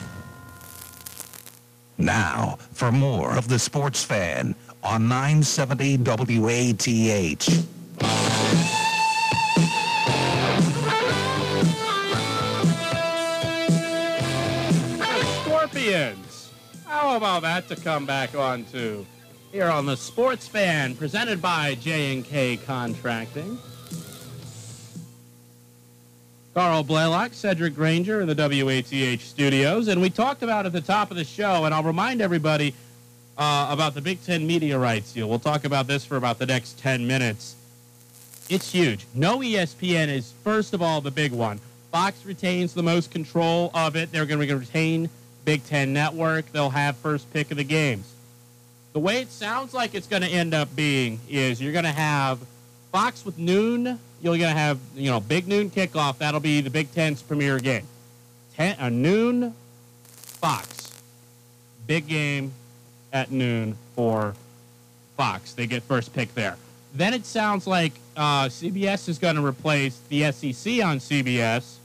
Now, 1.98 2.58
for 2.74 2.92
more 2.92 3.36
of 3.36 3.48
the 3.48 3.58
Sports 3.58 4.04
Fan 4.04 4.56
on 4.84 5.08
970 5.08 5.98
WATH. 5.98 7.44
Scorpions. 15.42 16.52
How 16.86 17.18
about 17.18 17.42
that 17.42 17.68
to 17.70 17.76
come 17.76 18.06
back 18.06 18.36
on 18.36 18.64
to 18.66 19.06
here 19.58 19.72
on 19.72 19.88
the 19.88 19.98
Sports 19.98 20.48
Fan, 20.48 20.96
presented 20.96 21.42
by 21.42 21.74
J&K 21.74 22.58
Contracting. 22.58 23.58
Carl 26.54 26.84
Blaylock, 26.84 27.34
Cedric 27.34 27.74
Granger 27.74 28.22
in 28.22 28.28
the 28.28 28.36
WATH 28.36 29.20
studios, 29.20 29.88
and 29.88 30.00
we 30.00 30.12
talked 30.12 30.44
about 30.44 30.68
at 30.68 30.74
the 30.74 30.82
top 30.82 31.10
of 31.10 31.18
the 31.18 31.24
show, 31.24 31.66
and 31.66 31.74
I'll 31.74 31.82
remind 31.82 32.22
everybody 32.22 32.76
uh, 33.36 33.70
about 33.72 33.96
the 33.96 34.02
Big 34.02 34.24
Ten 34.24 34.46
media 34.46 34.78
rights 34.78 35.14
deal. 35.14 35.28
We'll 35.28 35.40
talk 35.40 35.66
about 35.66 35.88
this 35.88 36.06
for 36.06 36.18
about 36.18 36.38
the 36.38 36.46
next 36.46 36.78
10 36.78 37.08
minutes. 37.08 37.56
It's 38.50 38.72
huge. 38.72 39.08
No 39.16 39.40
ESPN 39.40 40.08
is, 40.10 40.34
first 40.44 40.76
of 40.76 40.84
all, 40.84 41.02
the 41.02 41.10
big 41.10 41.32
one. 41.32 41.60
Fox 41.92 42.24
retains 42.28 42.76
the 42.76 42.84
most 42.84 43.10
control 43.10 43.72
of 43.74 43.96
it. 43.96 44.12
They're 44.12 44.28
going 44.28 44.48
to 44.48 44.56
retain 44.56 45.10
Big 45.46 45.66
Ten 45.66 45.94
Network. 45.94 46.52
They'll 46.52 46.70
have 46.70 46.96
first 46.98 47.34
pick 47.34 47.50
of 47.50 47.58
the 47.58 47.64
games. 47.64 48.14
The 48.98 49.02
way 49.02 49.22
it 49.22 49.32
sounds 49.32 49.76
like 49.76 49.94
it's 49.94 50.08
going 50.08 50.24
to 50.24 50.28
end 50.28 50.56
up 50.56 50.76
being 50.76 51.20
is 51.30 51.62
you're 51.62 51.72
going 51.72 51.86
to 51.86 51.92
have 51.92 52.40
Fox 52.92 53.24
with 53.24 53.38
noon. 53.38 54.00
You're 54.24 54.40
going 54.40 54.50
to 54.50 54.60
have, 54.60 54.80
you 54.96 55.12
know, 55.12 55.20
big 55.20 55.48
noon 55.48 55.70
kickoff. 55.70 56.18
That'll 56.18 56.40
be 56.40 56.62
the 56.62 56.72
Big 56.72 56.92
Ten's 56.92 57.22
premier 57.22 57.60
game. 57.60 57.86
Ten, 58.56 58.76
a 58.80 58.90
noon 58.90 59.54
Fox. 60.02 60.90
Big 61.86 62.08
game 62.08 62.52
at 63.14 63.30
noon 63.30 63.78
for 63.96 64.34
Fox. 65.16 65.54
They 65.54 65.68
get 65.68 65.84
first 65.84 66.12
pick 66.12 66.34
there. 66.34 66.58
Then 66.96 67.14
it 67.14 67.28
sounds 67.28 67.68
like 67.68 67.94
uh, 68.16 68.46
CBS 68.46 69.08
is 69.10 69.20
going 69.20 69.36
to 69.36 69.46
replace 69.46 70.00
the 70.10 70.32
SEC 70.32 70.84
on 70.84 70.98
CBS 70.98 71.76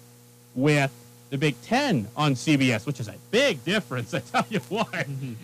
with 0.55 0.91
the 1.33 1.39
Big 1.39 1.59
Ten 1.63 2.07
on 2.15 2.35
CBS, 2.35 2.85
which 2.85 3.01
is 3.01 3.09
a 3.09 3.15
big 3.31 3.65
difference. 3.65 4.13
I 4.19 4.19
tell 4.21 4.45
you 4.51 4.61
what, 4.69 4.95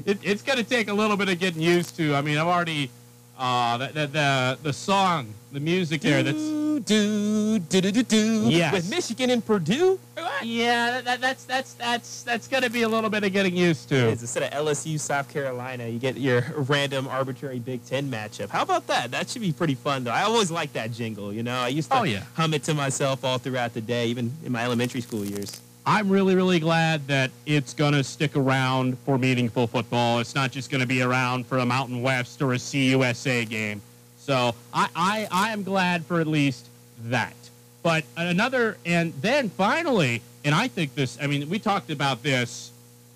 it, 0.05 0.18
it's 0.22 0.42
going 0.42 0.59
to 0.59 0.64
take 0.64 0.88
a 0.88 0.92
little 0.92 1.16
bit 1.16 1.31
of 1.31 1.38
getting 1.40 1.62
used 1.62 1.96
to. 1.96 2.14
I 2.14 2.20
mean, 2.20 2.37
I've 2.37 2.46
already 2.46 2.90
uh, 3.38 3.79
the, 3.79 3.87
the 3.87 4.07
the 4.07 4.59
the 4.64 4.72
song, 4.74 5.33
the 5.51 5.61
music 5.61 6.03
there. 6.03 6.22
That's 6.22 6.37
do 6.37 7.59
do 7.59 7.81
do 7.81 7.90
do 7.90 8.03
do 8.03 8.51
Yes. 8.51 8.72
with 8.72 8.90
Michigan 8.90 9.31
and 9.31 9.44
Purdue. 9.44 9.98
What? 10.14 10.44
Yeah, 10.44 11.01
that, 11.01 11.22
that's 11.22 11.44
that's 11.44 11.72
that's 11.72 12.22
that's 12.22 12.48
going 12.48 12.64
to 12.64 12.70
be 12.70 12.83
a 12.83 12.88
little 12.88 13.09
bit 13.09 13.24
of 13.24 13.33
getting 13.33 13.57
used 13.57 13.88
to. 13.88 13.96
It's 14.11 14.20
instead 14.20 14.42
of 14.42 14.51
LSU, 14.66 15.01
South 15.01 15.33
Carolina, 15.33 15.87
you 15.88 15.98
get 15.98 16.18
your 16.18 16.42
random 16.55 17.09
arbitrary 17.09 17.61
Big 17.61 17.83
Ten 17.87 18.11
matchup. 18.11 18.51
How 18.51 18.62
about 18.62 18.87
that? 18.88 19.11
That 19.12 19.31
should 19.31 19.40
be 19.42 19.53
pretty 19.53 19.74
fun, 19.74 20.05
though. 20.05 20.11
I 20.12 20.22
always 20.24 20.51
like 20.51 20.74
that 20.74 20.92
jingle. 20.92 21.33
You 21.33 21.42
know, 21.44 21.57
I 21.59 21.68
used 21.68 21.90
to 21.90 21.98
Oh, 22.01 22.03
yeah. 22.03 22.24
hum 22.35 22.53
it 22.53 22.62
to 22.64 22.74
myself 22.74 23.24
all 23.24 23.38
throughout 23.38 23.72
the 23.72 23.81
day, 23.81 24.09
even 24.09 24.33
in 24.44 24.53
my 24.53 24.62
elementary 24.64 25.01
school 25.01 25.24
years. 25.24 25.61
I'm 25.90 26.11
really, 26.11 26.35
really 26.35 26.61
glad 26.61 27.07
that 27.07 27.31
it's 27.46 27.72
going 27.72 27.94
to 27.94 28.05
stick 28.05 28.37
around 28.37 28.98
for 29.07 29.16
meaningful 29.16 29.66
football. 29.66 30.20
It's 30.20 30.35
not 30.35 30.51
just 30.51 30.70
going 30.70 30.83
to 30.83 30.87
be 30.87 31.01
around 31.01 31.46
for 31.46 31.57
a 31.57 31.64
Mountain 31.64 32.03
West 32.03 32.42
or 32.42 32.53
a 32.53 32.57
CUSA 32.57 33.48
game. 33.48 33.81
So 34.18 34.55
I, 34.74 34.90
I, 34.94 35.29
I 35.31 35.51
am 35.51 35.62
glad 35.62 36.05
for 36.05 36.20
at 36.20 36.27
least 36.27 36.68
that. 37.05 37.35
But 37.83 38.05
another, 38.18 38.77
and 38.85 39.14
then 39.22 39.48
finally, 39.48 40.20
and 40.44 40.55
I 40.55 40.68
think 40.68 40.94
this, 40.94 41.16
I 41.22 41.27
mean, 41.27 41.48
we 41.48 41.59
talked 41.59 41.88
about 41.88 42.22
this, 42.22 42.70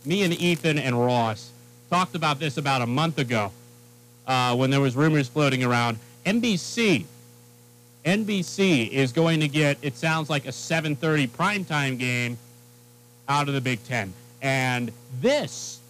me 0.07 0.23
and 0.23 0.33
Ethan 0.33 0.79
and 0.79 0.99
Ross 0.99 1.51
talked 1.91 2.15
about 2.15 2.39
this 2.39 2.57
about 2.57 2.81
a 2.81 2.87
month 2.87 3.19
ago 3.19 3.53
uh, 4.27 4.57
when 4.57 4.71
there 4.71 4.81
was 4.81 4.97
rumors 4.97 5.29
floating 5.29 5.63
around. 5.63 5.99
NBC 6.25 7.05
NBC 8.07 8.89
is 8.91 9.13
going 9.13 9.41
to 9.41 9.47
get, 9.47 9.77
it 9.83 9.97
sounds 9.97 10.29
like 10.29 10.47
a 10.47 10.51
7:30 10.51 11.29
primetime 11.29 11.99
game 11.99 12.37
out 13.33 13.49
of 13.49 13.55
the 13.55 13.61
Big 13.61 13.83
Ten. 13.85 14.13
And 14.43 14.93
this, 15.23 15.81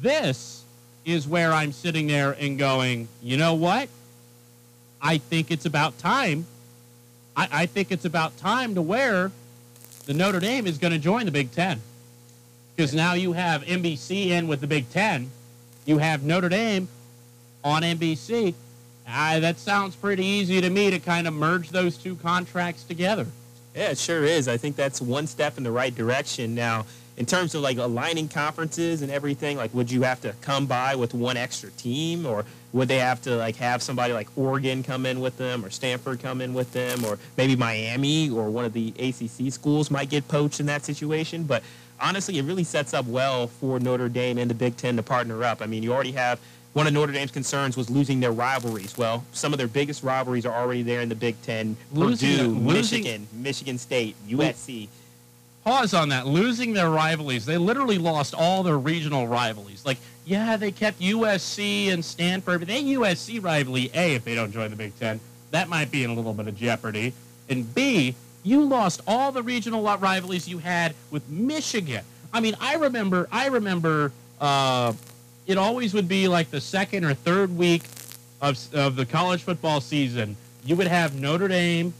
this 0.00 0.64
is 1.04 1.28
where 1.28 1.52
I'm 1.52 1.72
sitting 1.72 2.06
there 2.06 2.32
and 2.32 2.58
going, 2.58 3.06
you 3.22 3.36
know 3.36 3.54
what? 3.54 3.90
I 5.02 5.18
think 5.18 5.50
it's 5.50 5.66
about 5.66 5.98
time. 5.98 6.46
I, 7.36 7.48
I 7.52 7.66
think 7.66 7.92
it's 7.92 8.06
about 8.06 8.38
time 8.38 8.74
to 8.76 8.82
where 8.82 9.30
the 10.06 10.14
Notre 10.14 10.40
Dame 10.40 10.66
is 10.66 10.78
going 10.78 10.92
to 10.92 10.98
join 10.98 11.26
the 11.26 11.32
Big 11.32 11.52
Ten. 11.52 11.82
Because 12.74 12.94
now 12.94 13.12
you 13.12 13.34
have 13.34 13.62
NBC 13.62 14.28
in 14.28 14.48
with 14.48 14.62
the 14.62 14.66
Big 14.66 14.88
Ten. 14.90 15.30
You 15.84 15.98
have 15.98 16.22
Notre 16.22 16.48
Dame 16.48 16.88
on 17.62 17.82
NBC. 17.82 18.54
Ah, 19.06 19.36
that 19.40 19.58
sounds 19.58 19.94
pretty 19.94 20.24
easy 20.24 20.62
to 20.62 20.70
me 20.70 20.90
to 20.90 20.98
kind 20.98 21.28
of 21.28 21.34
merge 21.34 21.70
those 21.70 21.98
two 21.98 22.16
contracts 22.16 22.84
together. 22.84 23.26
Yeah, 23.76 23.90
it 23.90 23.98
sure 23.98 24.24
is. 24.24 24.48
I 24.48 24.56
think 24.56 24.74
that's 24.74 25.02
one 25.02 25.26
step 25.26 25.58
in 25.58 25.62
the 25.62 25.70
right 25.70 25.94
direction. 25.94 26.54
Now, 26.54 26.86
in 27.18 27.26
terms 27.26 27.54
of 27.54 27.60
like 27.60 27.76
aligning 27.76 28.26
conferences 28.26 29.02
and 29.02 29.12
everything, 29.12 29.58
like 29.58 29.72
would 29.74 29.90
you 29.90 30.02
have 30.02 30.18
to 30.22 30.34
come 30.40 30.64
by 30.64 30.94
with 30.94 31.12
one 31.12 31.36
extra 31.36 31.70
team 31.72 32.24
or 32.24 32.46
would 32.72 32.88
they 32.88 32.98
have 32.98 33.20
to 33.22 33.36
like 33.36 33.56
have 33.56 33.82
somebody 33.82 34.14
like 34.14 34.28
Oregon 34.34 34.82
come 34.82 35.04
in 35.04 35.20
with 35.20 35.36
them 35.36 35.62
or 35.62 35.68
Stanford 35.68 36.22
come 36.22 36.40
in 36.40 36.54
with 36.54 36.72
them 36.72 37.04
or 37.04 37.18
maybe 37.36 37.54
Miami 37.54 38.30
or 38.30 38.48
one 38.48 38.64
of 38.64 38.72
the 38.72 38.94
ACC 38.98 39.52
schools 39.52 39.90
might 39.90 40.08
get 40.08 40.26
poached 40.26 40.58
in 40.58 40.66
that 40.66 40.86
situation, 40.86 41.44
but 41.44 41.62
honestly, 42.00 42.38
it 42.38 42.44
really 42.44 42.64
sets 42.64 42.94
up 42.94 43.06
well 43.06 43.46
for 43.46 43.78
Notre 43.78 44.08
Dame 44.08 44.38
and 44.38 44.50
the 44.50 44.54
Big 44.54 44.76
10 44.76 44.96
to 44.96 45.02
partner 45.02 45.44
up. 45.44 45.60
I 45.60 45.66
mean, 45.66 45.82
you 45.82 45.92
already 45.92 46.12
have 46.12 46.38
one 46.76 46.86
of 46.86 46.92
Notre 46.92 47.10
Dame's 47.10 47.30
concerns 47.30 47.74
was 47.74 47.88
losing 47.88 48.20
their 48.20 48.32
rivalries. 48.32 48.98
Well, 48.98 49.24
some 49.32 49.54
of 49.54 49.58
their 49.58 49.66
biggest 49.66 50.02
rivalries 50.02 50.44
are 50.44 50.52
already 50.52 50.82
there 50.82 51.00
in 51.00 51.08
the 51.08 51.14
Big 51.14 51.40
Ten. 51.40 51.74
Losing 51.90 52.36
Purdue, 52.36 52.48
losing- 52.50 53.02
Michigan, 53.02 53.28
Michigan 53.32 53.78
State, 53.78 54.14
USC. 54.28 54.88
Pause 55.64 55.94
on 55.94 56.10
that. 56.10 56.26
Losing 56.26 56.74
their 56.74 56.90
rivalries. 56.90 57.46
They 57.46 57.56
literally 57.56 57.96
lost 57.96 58.34
all 58.34 58.62
their 58.62 58.76
regional 58.76 59.26
rivalries. 59.26 59.86
Like, 59.86 59.96
yeah, 60.26 60.58
they 60.58 60.70
kept 60.70 61.00
USC 61.00 61.88
and 61.88 62.04
Stanford, 62.04 62.60
but 62.60 62.68
they 62.68 62.82
USC 62.82 63.42
rivalry, 63.42 63.90
A, 63.94 64.14
if 64.14 64.24
they 64.26 64.34
don't 64.34 64.52
join 64.52 64.68
the 64.68 64.76
Big 64.76 64.98
Ten, 65.00 65.18
that 65.52 65.70
might 65.70 65.90
be 65.90 66.04
in 66.04 66.10
a 66.10 66.14
little 66.14 66.34
bit 66.34 66.46
of 66.46 66.58
jeopardy. 66.58 67.14
And 67.48 67.74
B, 67.74 68.14
you 68.42 68.62
lost 68.64 69.00
all 69.06 69.32
the 69.32 69.42
regional 69.42 69.82
rivalries 69.82 70.46
you 70.46 70.58
had 70.58 70.94
with 71.10 71.26
Michigan. 71.26 72.04
I 72.34 72.40
mean, 72.40 72.54
I 72.60 72.74
remember, 72.74 73.30
I 73.32 73.46
remember, 73.46 74.12
uh, 74.42 74.92
it 75.46 75.58
always 75.58 75.94
would 75.94 76.08
be 76.08 76.28
like 76.28 76.50
the 76.50 76.60
second 76.60 77.04
or 77.04 77.14
third 77.14 77.56
week 77.56 77.82
of, 78.40 78.58
of 78.74 78.96
the 78.96 79.06
college 79.06 79.42
football 79.42 79.80
season. 79.80 80.36
You 80.64 80.76
would 80.76 80.88
have 80.88 81.14
Notre 81.14 81.48
Dame 81.48 81.94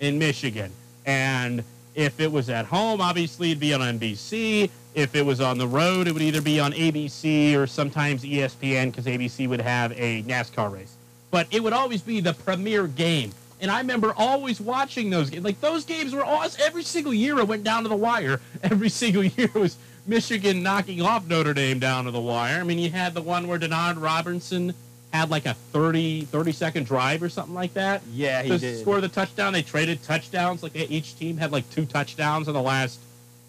in 0.00 0.18
Michigan. 0.18 0.70
And 1.04 1.64
if 1.94 2.20
it 2.20 2.30
was 2.30 2.48
at 2.48 2.66
home, 2.66 3.00
obviously 3.00 3.50
it'd 3.50 3.60
be 3.60 3.74
on 3.74 3.80
NBC. 3.80 4.70
If 4.94 5.14
it 5.14 5.24
was 5.24 5.40
on 5.40 5.58
the 5.58 5.66
road, 5.66 6.06
it 6.06 6.12
would 6.12 6.22
either 6.22 6.40
be 6.40 6.60
on 6.60 6.72
ABC 6.72 7.56
or 7.56 7.66
sometimes 7.66 8.22
ESPN 8.22 8.86
because 8.86 9.06
ABC 9.06 9.48
would 9.48 9.60
have 9.60 9.92
a 9.92 10.22
NASCAR 10.22 10.72
race. 10.72 10.94
But 11.30 11.46
it 11.50 11.62
would 11.62 11.72
always 11.72 12.00
be 12.00 12.20
the 12.20 12.32
premier 12.32 12.86
game. 12.86 13.32
And 13.60 13.70
I 13.70 13.78
remember 13.80 14.14
always 14.16 14.60
watching 14.60 15.10
those 15.10 15.30
games. 15.30 15.44
Like 15.44 15.60
those 15.60 15.84
games 15.84 16.14
were 16.14 16.24
always 16.24 16.56
every 16.60 16.84
single 16.84 17.12
year 17.12 17.38
it 17.38 17.48
went 17.48 17.64
down 17.64 17.82
to 17.82 17.88
the 17.88 17.96
wire. 17.96 18.40
Every 18.62 18.88
single 18.88 19.24
year 19.24 19.50
it 19.52 19.54
was 19.54 19.76
Michigan 20.08 20.62
knocking 20.62 21.02
off 21.02 21.26
Notre 21.28 21.52
Dame 21.54 21.78
down 21.78 22.06
to 22.06 22.10
the 22.10 22.20
wire. 22.20 22.60
I 22.60 22.64
mean, 22.64 22.78
you 22.78 22.90
had 22.90 23.12
the 23.14 23.20
one 23.22 23.46
where 23.46 23.58
Denard 23.58 24.00
Robinson 24.00 24.72
had 25.12 25.30
like 25.30 25.44
a 25.46 25.52
30, 25.54 26.22
30 26.22 26.52
second 26.52 26.86
drive 26.86 27.22
or 27.22 27.28
something 27.28 27.54
like 27.54 27.74
that 27.74 28.02
Yeah, 28.12 28.42
he 28.42 28.48
to 28.50 28.58
did. 28.58 28.80
score 28.80 29.00
the 29.02 29.08
touchdown. 29.08 29.52
They 29.52 29.62
traded 29.62 30.02
touchdowns. 30.02 30.62
Like 30.62 30.74
each 30.74 31.18
team 31.18 31.36
had 31.36 31.52
like 31.52 31.68
two 31.70 31.84
touchdowns 31.86 32.48
in 32.48 32.54
the 32.54 32.62
last 32.62 32.98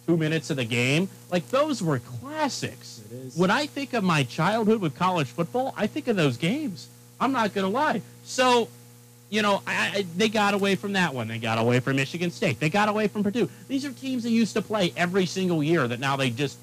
two 0.05 0.17
minutes 0.17 0.49
of 0.49 0.57
the 0.57 0.65
game. 0.65 1.07
Like 1.31 1.47
those 1.49 1.81
were 1.81 1.99
classics. 1.99 3.01
It 3.09 3.15
is. 3.15 3.37
When 3.37 3.51
I 3.51 3.65
think 3.65 3.93
of 3.93 4.03
my 4.03 4.23
childhood 4.23 4.81
with 4.81 4.95
college 4.97 5.27
football, 5.27 5.73
I 5.77 5.87
think 5.87 6.07
of 6.09 6.15
those 6.17 6.35
games. 6.37 6.87
I'm 7.21 7.31
not 7.31 7.53
gonna 7.53 7.69
lie. 7.69 8.01
So, 8.23 8.67
you 9.29 9.41
know, 9.41 9.61
I, 9.67 9.91
I, 9.95 10.05
they 10.17 10.29
got 10.29 10.53
away 10.53 10.75
from 10.75 10.93
that 10.93 11.13
one. 11.13 11.27
They 11.27 11.37
got 11.37 11.57
away 11.57 11.79
from 11.79 11.95
Michigan 11.95 12.31
State. 12.31 12.59
They 12.59 12.69
got 12.69 12.89
away 12.89 13.07
from 13.07 13.23
Purdue. 13.23 13.49
These 13.67 13.85
are 13.85 13.91
teams 13.91 14.23
that 14.23 14.31
used 14.31 14.53
to 14.55 14.61
play 14.61 14.93
every 14.97 15.25
single 15.25 15.63
year 15.63 15.87
that 15.87 15.99
now 15.99 16.15
they 16.15 16.29
just 16.29 16.57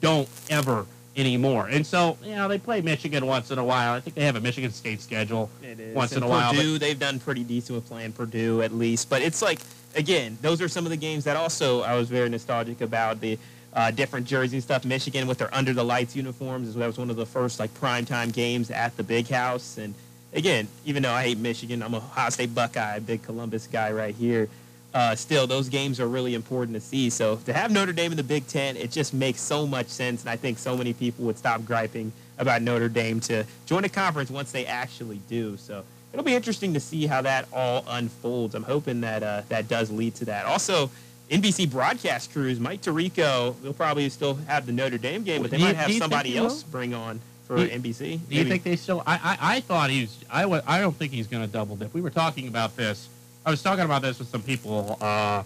don't 0.00 0.28
ever 0.48 0.86
anymore. 1.16 1.68
And 1.68 1.86
so, 1.86 2.16
you 2.22 2.34
know, 2.34 2.48
they 2.48 2.58
play 2.58 2.80
Michigan 2.80 3.26
once 3.26 3.50
in 3.50 3.58
a 3.58 3.64
while. 3.64 3.94
I 3.94 4.00
think 4.00 4.16
they 4.16 4.24
have 4.24 4.36
a 4.36 4.40
Michigan 4.40 4.70
State 4.70 5.00
schedule 5.00 5.50
once 5.94 6.12
And 6.12 6.18
in 6.18 6.22
a 6.22 6.28
while. 6.28 6.52
but- 6.52 6.56
Purdue, 6.56 6.78
they've 6.78 6.98
done 6.98 7.18
pretty 7.18 7.44
decent 7.44 7.76
with 7.76 7.86
playing 7.88 8.12
Purdue 8.12 8.62
at 8.62 8.72
least. 8.72 9.08
But 9.10 9.22
it's 9.22 9.42
like, 9.42 9.58
again, 9.94 10.38
those 10.42 10.60
are 10.62 10.68
some 10.68 10.84
of 10.86 10.90
the 10.90 10.96
games 10.96 11.24
that 11.24 11.36
also 11.36 11.82
I 11.82 11.94
was 11.96 12.08
very 12.08 12.28
nostalgic 12.28 12.80
about. 12.80 13.20
The 13.20 13.38
uh, 13.74 13.90
different 13.90 14.26
jersey 14.26 14.58
stuff. 14.60 14.86
Michigan 14.86 15.26
with 15.28 15.36
their 15.36 15.54
under 15.54 15.74
the 15.74 15.84
lights 15.84 16.16
uniforms. 16.16 16.74
That 16.74 16.86
was 16.86 16.96
one 16.96 17.10
of 17.10 17.16
the 17.16 17.26
first 17.26 17.60
like 17.60 17.72
primetime 17.74 18.32
games 18.32 18.70
at 18.70 18.96
the 18.96 19.02
big 19.02 19.28
house. 19.28 19.76
And 19.76 19.94
again, 20.36 20.68
even 20.84 21.02
though 21.02 21.12
I 21.12 21.24
hate 21.24 21.38
Michigan, 21.38 21.82
I'm 21.82 21.94
a 21.94 21.96
Ohio 21.96 22.30
State 22.30 22.54
Buckeye, 22.54 23.00
big 23.00 23.22
Columbus 23.22 23.66
guy 23.66 23.90
right 23.90 24.14
here. 24.14 24.48
Uh, 24.94 25.14
still, 25.14 25.46
those 25.46 25.68
games 25.68 25.98
are 25.98 26.06
really 26.08 26.34
important 26.34 26.74
to 26.74 26.80
see. 26.80 27.10
So 27.10 27.36
to 27.46 27.52
have 27.52 27.70
Notre 27.70 27.92
Dame 27.92 28.12
in 28.12 28.16
the 28.16 28.22
Big 28.22 28.46
Ten, 28.46 28.76
it 28.76 28.90
just 28.90 29.12
makes 29.12 29.40
so 29.40 29.66
much 29.66 29.88
sense. 29.88 30.22
And 30.22 30.30
I 30.30 30.36
think 30.36 30.58
so 30.58 30.76
many 30.76 30.92
people 30.92 31.24
would 31.26 31.36
stop 31.36 31.64
griping 31.64 32.12
about 32.38 32.62
Notre 32.62 32.88
Dame 32.88 33.20
to 33.20 33.44
join 33.66 33.84
a 33.84 33.88
conference 33.88 34.30
once 34.30 34.52
they 34.52 34.64
actually 34.64 35.20
do. 35.28 35.56
So 35.56 35.84
it'll 36.12 36.24
be 36.24 36.34
interesting 36.34 36.72
to 36.74 36.80
see 36.80 37.06
how 37.06 37.20
that 37.22 37.48
all 37.52 37.84
unfolds. 37.88 38.54
I'm 38.54 38.62
hoping 38.62 39.00
that 39.02 39.22
uh, 39.22 39.42
that 39.48 39.68
does 39.68 39.90
lead 39.90 40.14
to 40.16 40.26
that. 40.26 40.46
Also, 40.46 40.90
NBC 41.30 41.70
broadcast 41.70 42.32
crews, 42.32 42.60
Mike 42.60 42.82
Tirico, 42.82 43.60
they'll 43.62 43.74
probably 43.74 44.08
still 44.08 44.34
have 44.46 44.64
the 44.64 44.72
Notre 44.72 44.96
Dame 44.98 45.24
game, 45.24 45.42
but 45.42 45.50
they 45.50 45.58
you- 45.58 45.64
might 45.64 45.76
have 45.76 45.92
somebody 45.94 46.36
else 46.38 46.62
bring 46.62 46.94
on 46.94 47.20
for 47.46 47.58
you- 47.58 47.68
NBC. 47.68 47.98
Do 47.98 48.34
you 48.34 48.40
Maybe- 48.40 48.50
think 48.50 48.62
they 48.64 48.76
still? 48.76 49.02
I 49.06 49.14
I, 49.40 49.56
I 49.56 49.60
thought 49.60 49.90
he's. 49.90 50.16
I 50.30 50.46
wa- 50.46 50.62
I 50.66 50.80
don't 50.80 50.96
think 50.96 51.12
he's 51.12 51.26
going 51.26 51.44
to 51.46 51.50
double 51.52 51.76
dip. 51.76 51.94
We 51.94 52.00
were 52.00 52.10
talking 52.10 52.48
about 52.48 52.76
this. 52.76 53.08
I 53.44 53.50
was 53.50 53.62
talking 53.62 53.84
about 53.84 54.02
this 54.02 54.18
with 54.18 54.28
some 54.28 54.42
people 54.42 54.98
uh, 55.00 55.42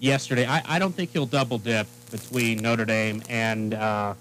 yesterday. 0.00 0.46
I, 0.46 0.62
I 0.66 0.78
don't 0.78 0.92
think 0.94 1.12
he'll 1.12 1.26
double 1.26 1.58
dip 1.58 1.86
between 2.10 2.58
Notre 2.58 2.84
Dame 2.84 3.22
and. 3.28 3.74
Uh, 3.74 4.14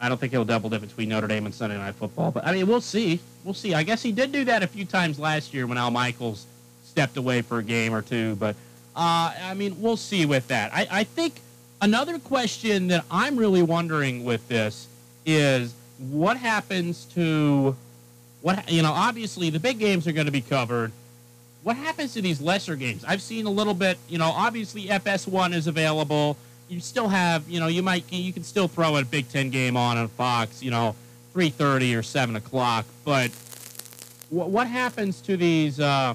I 0.00 0.08
don't 0.08 0.18
think 0.20 0.32
he'll 0.32 0.44
double 0.44 0.68
dip 0.68 0.82
between 0.82 1.08
Notre 1.08 1.26
Dame 1.26 1.46
and 1.46 1.54
Sunday 1.54 1.78
Night 1.78 1.94
Football. 1.94 2.30
But 2.30 2.46
I 2.46 2.52
mean, 2.52 2.66
we'll 2.66 2.80
see. 2.82 3.20
We'll 3.42 3.54
see. 3.54 3.72
I 3.74 3.82
guess 3.84 4.02
he 4.02 4.12
did 4.12 4.32
do 4.32 4.44
that 4.44 4.62
a 4.62 4.66
few 4.66 4.84
times 4.84 5.18
last 5.18 5.54
year 5.54 5.66
when 5.66 5.78
Al 5.78 5.90
Michaels 5.90 6.46
stepped 6.84 7.16
away 7.16 7.40
for 7.42 7.58
a 7.58 7.62
game 7.62 7.94
or 7.94 8.02
two. 8.02 8.34
But 8.36 8.54
uh, 8.94 9.32
I 9.42 9.54
mean, 9.54 9.80
we'll 9.80 9.96
see 9.96 10.26
with 10.26 10.46
that. 10.48 10.72
I, 10.74 10.86
I 10.90 11.04
think 11.04 11.34
another 11.80 12.18
question 12.18 12.88
that 12.88 13.04
I'm 13.10 13.36
really 13.36 13.62
wondering 13.62 14.24
with 14.24 14.46
this 14.48 14.88
is 15.24 15.74
what 15.98 16.36
happens 16.36 17.04
to 17.14 17.76
what 18.42 18.70
you 18.70 18.82
know. 18.82 18.92
Obviously, 18.92 19.50
the 19.50 19.60
big 19.60 19.78
games 19.78 20.06
are 20.06 20.12
going 20.12 20.26
to 20.26 20.32
be 20.32 20.40
covered. 20.40 20.92
What 21.62 21.76
happens 21.76 22.12
to 22.14 22.22
these 22.22 22.40
lesser 22.40 22.76
games? 22.76 23.04
I've 23.06 23.22
seen 23.22 23.46
a 23.46 23.50
little 23.50 23.74
bit. 23.74 23.96
You 24.08 24.18
know, 24.18 24.30
obviously 24.30 24.86
FS1 24.86 25.54
is 25.54 25.66
available. 25.66 26.36
You 26.68 26.80
still 26.80 27.08
have, 27.08 27.48
you 27.48 27.58
know, 27.58 27.68
you 27.68 27.82
might 27.82 28.04
you 28.12 28.32
can 28.32 28.44
still 28.44 28.68
throw 28.68 28.96
a 28.96 29.04
Big 29.04 29.28
Ten 29.28 29.50
game 29.50 29.76
on 29.76 29.96
on 29.96 30.08
Fox. 30.08 30.62
You 30.62 30.70
know, 30.70 30.94
three 31.32 31.50
thirty 31.50 31.94
or 31.94 32.02
seven 32.02 32.36
o'clock. 32.36 32.86
But 33.04 33.30
what 34.30 34.50
what 34.50 34.66
happens 34.66 35.20
to 35.22 35.36
these? 35.36 35.80
Uh, 35.80 36.14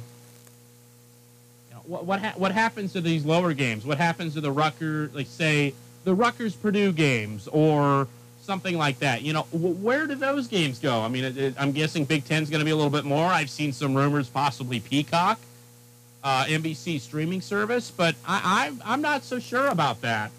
what 1.85 2.05
what, 2.05 2.19
ha- 2.21 2.33
what 2.37 2.51
happens 2.51 2.93
to 2.93 3.01
these 3.01 3.25
lower 3.25 3.53
games? 3.53 3.85
What 3.85 3.97
happens 3.97 4.35
to 4.35 4.41
the 4.41 4.51
Rucker, 4.51 5.09
like 5.13 5.27
say 5.27 5.73
the 6.03 6.13
Rutgers 6.13 6.55
Purdue 6.55 6.91
games 6.91 7.47
or 7.47 8.07
something 8.49 8.79
like 8.79 8.97
that? 8.97 9.21
You 9.21 9.31
know, 9.33 9.43
wh- 9.51 9.79
where 9.83 10.07
do 10.07 10.15
those 10.15 10.47
games 10.47 10.79
go? 10.79 11.01
I 11.01 11.07
mean, 11.07 11.23
it, 11.23 11.37
it, 11.37 11.53
I'm 11.59 11.71
guessing 11.71 12.03
Big 12.03 12.25
Ten's 12.25 12.49
going 12.49 12.61
to 12.61 12.65
be 12.65 12.71
a 12.71 12.75
little 12.75 12.89
bit 12.89 13.05
more. 13.05 13.27
I've 13.27 13.51
seen 13.51 13.71
some 13.73 13.93
rumors, 13.93 14.27
possibly 14.27 14.79
Peacock. 14.79 15.39
uh, 16.23 16.45
NBC 16.45 16.99
streaming 16.99 17.41
service, 17.41 17.91
but 17.91 18.15
I, 18.27 18.71
I, 18.83 18.91
I'm 18.93 19.01
not 19.03 19.23
so 19.23 19.37
sure 19.37 19.67
about 19.67 20.01
that 20.01 20.31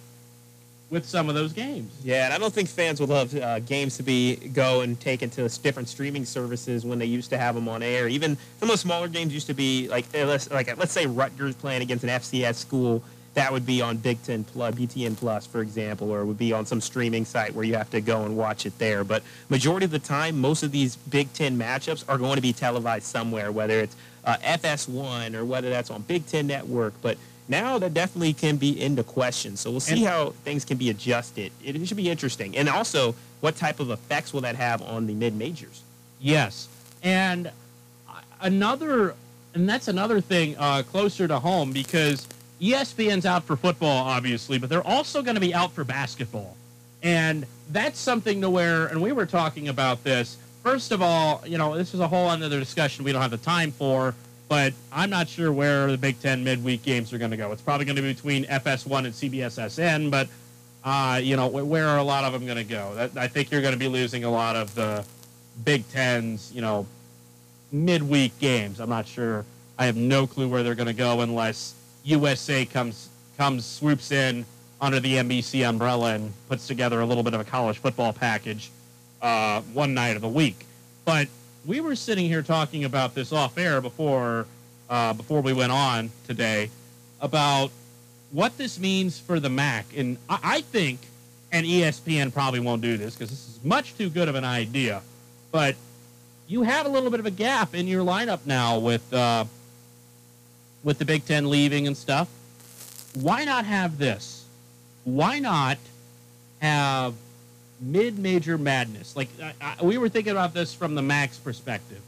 with 0.91 1.07
some 1.07 1.29
of 1.29 1.37
those 1.37 1.53
games. 1.53 1.93
Yeah, 2.03 2.25
and 2.25 2.35
I 2.35 2.39
don't 2.39 2.53
think 2.53 2.69
fans 2.69 2.99
would 2.99 3.09
love 3.11 3.33
uh, 3.37 3.61
games 3.61 3.97
to 3.99 4.03
be 4.03 4.35
go 4.35 4.81
and 4.81 4.99
taken 5.01 5.31
to 5.31 5.49
different 5.63 5.89
streaming 5.89 6.25
services 6.25 6.85
when 6.85 6.99
they 6.99 7.07
used 7.07 7.31
to 7.31 7.39
have 7.39 7.55
them 7.55 7.69
on 7.69 7.81
air. 7.85 8.09
Even 8.09 8.37
some 8.59 8.69
of 8.69 8.75
the 8.75 8.79
smaller 8.79 9.07
games 9.07 9.33
used 9.33 9.47
to 9.47 9.55
be 9.55 9.87
like 9.87 10.07
like 10.51 10.77
let's 10.77 10.93
say 10.93 11.07
Rutgers 11.07 11.55
playing 11.55 11.83
against 11.83 12.03
an 12.03 12.11
FCS 12.11 12.57
school 12.57 13.05
that 13.35 13.53
would 13.53 13.65
be 13.65 13.81
on 13.81 13.97
Big 13.97 14.23
Ten 14.23 14.43
Plus, 14.45 14.75
BTN 14.75 15.17
Plus, 15.17 15.47
for 15.47 15.61
example, 15.63 16.11
or 16.11 16.21
it 16.21 16.25
would 16.25 16.39
be 16.39 16.53
on 16.53 16.67
some 16.67 16.81
streaming 16.81 17.25
site 17.25 17.55
where 17.55 17.65
you 17.65 17.75
have 17.75 17.91
to 17.91 18.01
go 18.01 18.25
and 18.25 18.37
watch 18.37 18.67
it 18.67 18.77
there. 18.79 19.05
But 19.05 19.23
majority 19.49 19.85
of 19.85 19.93
the 19.93 20.01
time, 20.01 20.41
most 20.41 20.63
of 20.63 20.73
these 20.73 20.97
Big 20.97 21.33
Ten 21.33 21.57
matchups 21.57 22.05
are 22.09 22.19
going 22.19 22.37
to 22.37 22.43
be 22.43 22.53
televised 22.53 23.07
somewhere, 23.07 23.53
whether 23.53 23.79
it's 23.81 23.95
uh, 24.25 24.37
FS1 24.39 25.35
or 25.35 25.45
whether 25.45 25.71
that's 25.71 25.91
on 25.91 26.03
Big 26.03 26.27
Ten 26.27 26.49
Network. 26.49 26.93
But 27.03 27.19
now 27.49 27.79
that 27.79 27.95
definitely 27.95 28.33
can 28.33 28.57
be 28.57 28.81
into 28.83 29.05
question. 29.05 29.57
So 29.57 29.71
we'll 29.71 29.81
see 29.81 30.05
And- 30.05 30.07
how 30.07 30.31
things 30.45 30.65
can 30.65 30.77
be 30.77 30.91
adjusted. 30.91 31.53
It, 31.65 31.77
it 31.77 31.87
should 31.87 31.97
be 31.97 32.11
interesting. 32.11 32.57
And 32.57 32.69
also, 32.69 33.15
what 33.41 33.57
type 33.57 33.79
of 33.81 33.91
effects 33.91 34.33
will 34.33 34.41
that 34.43 34.57
have 34.57 34.83
on 34.83 35.07
the 35.07 35.15
mid 35.15 35.37
majors? 35.37 35.83
Yes, 36.21 36.69
and 37.03 37.51
another, 38.41 39.15
and 39.55 39.69
that's 39.69 39.89
another 39.89 40.21
thing 40.21 40.57
uh, 40.59 40.83
closer 40.83 41.27
to 41.29 41.39
home 41.39 41.73
because 41.73 42.27
ESPN's 42.61 43.27
out 43.27 43.45
for 43.45 43.57
football, 43.57 44.07
obviously, 44.07 44.59
but 44.59 44.69
they're 44.69 44.87
also 44.87 45.23
going 45.23 45.35
to 45.35 45.41
be 45.41 45.55
out 45.55 45.73
for 45.73 45.85
basketball, 45.85 46.57
and 47.03 47.47
that's 47.71 47.99
something 47.99 48.41
to 48.41 48.51
where. 48.51 48.87
And 48.87 49.01
we 49.01 49.13
were 49.13 49.27
talking 49.27 49.69
about 49.69 50.05
this. 50.05 50.37
First 50.63 50.93
of 50.93 51.01
all, 51.01 51.43
you 51.47 51.57
know, 51.57 51.77
this 51.77 51.95
is 51.95 52.01
a 52.01 52.09
whole 52.09 52.29
other 52.29 52.59
discussion 52.59 53.05
we 53.05 53.13
don't 53.13 53.23
have 53.23 53.31
the 53.31 53.39
time 53.39 53.73
for. 53.73 54.15
But 54.51 54.75
I'm 54.91 55.11
not 55.11 55.29
sure 55.29 55.53
where 55.53 55.89
the 55.93 55.97
Big 55.97 56.21
Ten 56.21 56.43
midweek 56.43 56.83
games 56.83 57.13
are 57.13 57.19
going 57.19 57.31
to 57.31 57.37
go. 57.37 57.53
It's 57.53 57.63
probably 57.63 57.87
going 57.87 57.95
to 57.95 58.03
be 58.03 58.13
between 58.13 58.47
FS1 58.47 59.05
and 59.05 59.15
CBSSN, 59.15 60.11
but 60.11 60.29
uh, 60.83 61.21
you 61.23 61.37
know, 61.37 61.47
where 61.47 61.87
are 61.87 61.99
a 61.99 62.03
lot 62.03 62.25
of 62.25 62.33
them 62.33 62.47
going 62.47 62.59
to 62.59 62.65
go? 62.65 63.09
I 63.17 63.29
think 63.29 63.53
you're 63.53 63.61
going 63.61 63.75
to 63.75 63.79
be 63.79 63.87
losing 63.87 64.25
a 64.25 64.31
lot 64.31 64.57
of 64.57 64.75
the 64.75 65.05
Big 65.65 65.89
Ten's, 65.91 66.51
you 66.53 66.63
know, 66.63 66.85
midweek 67.71 68.37
games. 68.41 68.81
I'm 68.81 68.89
not 68.89 69.07
sure. 69.07 69.45
I 69.79 69.87
have 69.87 69.97
no 69.97 70.27
clue 70.27 70.49
where 70.49 70.65
they're 70.65 70.75
going 70.75 70.89
to 70.89 70.95
go 70.95 71.21
unless 71.21 71.75
USA 72.05 72.65
comes 72.65 73.09
comes 73.37 73.65
swoops 73.65 74.13
in 74.13 74.45
under 74.81 75.01
the 75.01 75.15
NBC 75.15 75.69
umbrella 75.69 76.15
and 76.15 76.33
puts 76.49 76.67
together 76.67 77.01
a 77.01 77.07
little 77.07 77.23
bit 77.23 77.35
of 77.35 77.41
a 77.41 77.45
college 77.45 77.79
football 77.79 78.13
package 78.13 78.71
uh, 79.23 79.61
one 79.73 79.95
night 79.95 80.17
of 80.17 80.23
the 80.23 80.29
week. 80.29 80.67
But 81.05 81.29
we 81.67 81.81
were 81.81 81.95
sitting 81.95 82.27
here 82.27 82.43
talking 82.43 82.85
about 82.85 83.15
this 83.15 83.33
off 83.33 83.59
air 83.59 83.81
before 83.81 84.47
uh, 84.89 85.13
before 85.13 85.41
we 85.41 85.53
went 85.53 85.73
on 85.73 86.11
today 86.27 86.71
about 87.21 87.71
what 88.33 88.57
this 88.59 88.79
means 88.79 89.19
for 89.19 89.41
the 89.41 89.49
MAC. 89.49 89.87
And 89.97 90.17
I, 90.29 90.39
I 90.43 90.61
think, 90.63 91.01
and 91.53 91.67
ESPN 91.67 92.33
probably 92.33 92.61
won't 92.61 92.83
do 92.83 92.97
this 92.97 93.15
because 93.15 93.31
this 93.31 93.49
is 93.49 93.65
much 93.65 93.97
too 93.97 94.09
good 94.09 94.29
of 94.29 94.35
an 94.35 94.45
idea, 94.45 95.03
but 95.53 95.77
you 96.49 96.63
have 96.63 96.87
a 96.87 96.89
little 96.89 97.11
bit 97.11 97.21
of 97.21 97.27
a 97.27 97.31
gap 97.31 97.75
in 97.75 97.87
your 97.87 98.05
lineup 98.05 98.41
now 98.45 98.79
with 98.79 99.13
uh, 99.13 99.45
with 100.83 100.99
the 100.99 101.05
Big 101.05 101.25
Ten 101.25 101.51
leaving 101.51 101.87
and 101.87 101.97
stuff. 101.97 102.29
Why 103.15 103.45
not 103.45 103.65
have 103.65 103.99
this? 103.99 104.45
Why 105.05 105.39
not 105.39 105.79
have 106.61 107.15
mid-major 107.81 108.59
madness? 108.59 109.17
Like 109.17 109.29
I, 109.43 109.55
I, 109.61 109.85
we 109.85 109.99
were 109.99 110.09
thinking 110.09 110.33
about 110.33 110.55
this 110.55 110.75
from 110.75 110.95
the 110.95 111.03
MAC's 111.03 111.39
perspective. 111.39 112.01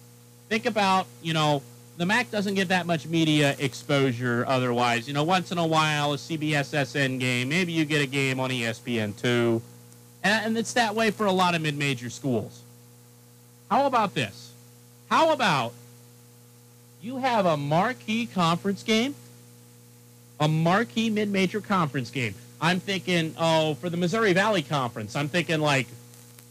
Think 0.48 0.66
about 0.66 1.06
you 1.22 1.34
know 1.34 1.62
the 1.96 2.06
MAC 2.06 2.30
doesn't 2.30 2.54
get 2.54 2.68
that 2.68 2.86
much 2.86 3.06
media 3.06 3.56
exposure 3.58 4.44
otherwise. 4.46 5.08
You 5.08 5.14
know, 5.14 5.24
once 5.24 5.52
in 5.52 5.58
a 5.58 5.66
while 5.66 6.12
a 6.12 6.16
CBS 6.16 6.86
SN 6.86 7.18
game, 7.18 7.48
maybe 7.48 7.72
you 7.72 7.84
get 7.84 8.02
a 8.02 8.06
game 8.06 8.40
on 8.40 8.50
E 8.50 8.62
ESPN 8.62 9.16
two, 9.20 9.62
and, 10.22 10.46
and 10.46 10.58
it's 10.58 10.72
that 10.74 10.94
way 10.94 11.10
for 11.10 11.26
a 11.26 11.32
lot 11.32 11.54
of 11.54 11.62
mid-major 11.62 12.10
schools. 12.10 12.62
How 13.70 13.86
about 13.86 14.14
this? 14.14 14.52
How 15.08 15.32
about 15.32 15.72
you 17.02 17.16
have 17.18 17.46
a 17.46 17.56
marquee 17.56 18.26
conference 18.26 18.82
game, 18.82 19.14
a 20.40 20.48
marquee 20.48 21.10
mid-major 21.10 21.60
conference 21.60 22.10
game. 22.10 22.34
I'm 22.60 22.78
thinking, 22.78 23.34
oh, 23.38 23.74
for 23.74 23.90
the 23.90 23.96
Missouri 23.96 24.32
Valley 24.32 24.62
Conference, 24.62 25.16
I'm 25.16 25.28
thinking 25.28 25.60
like 25.60 25.88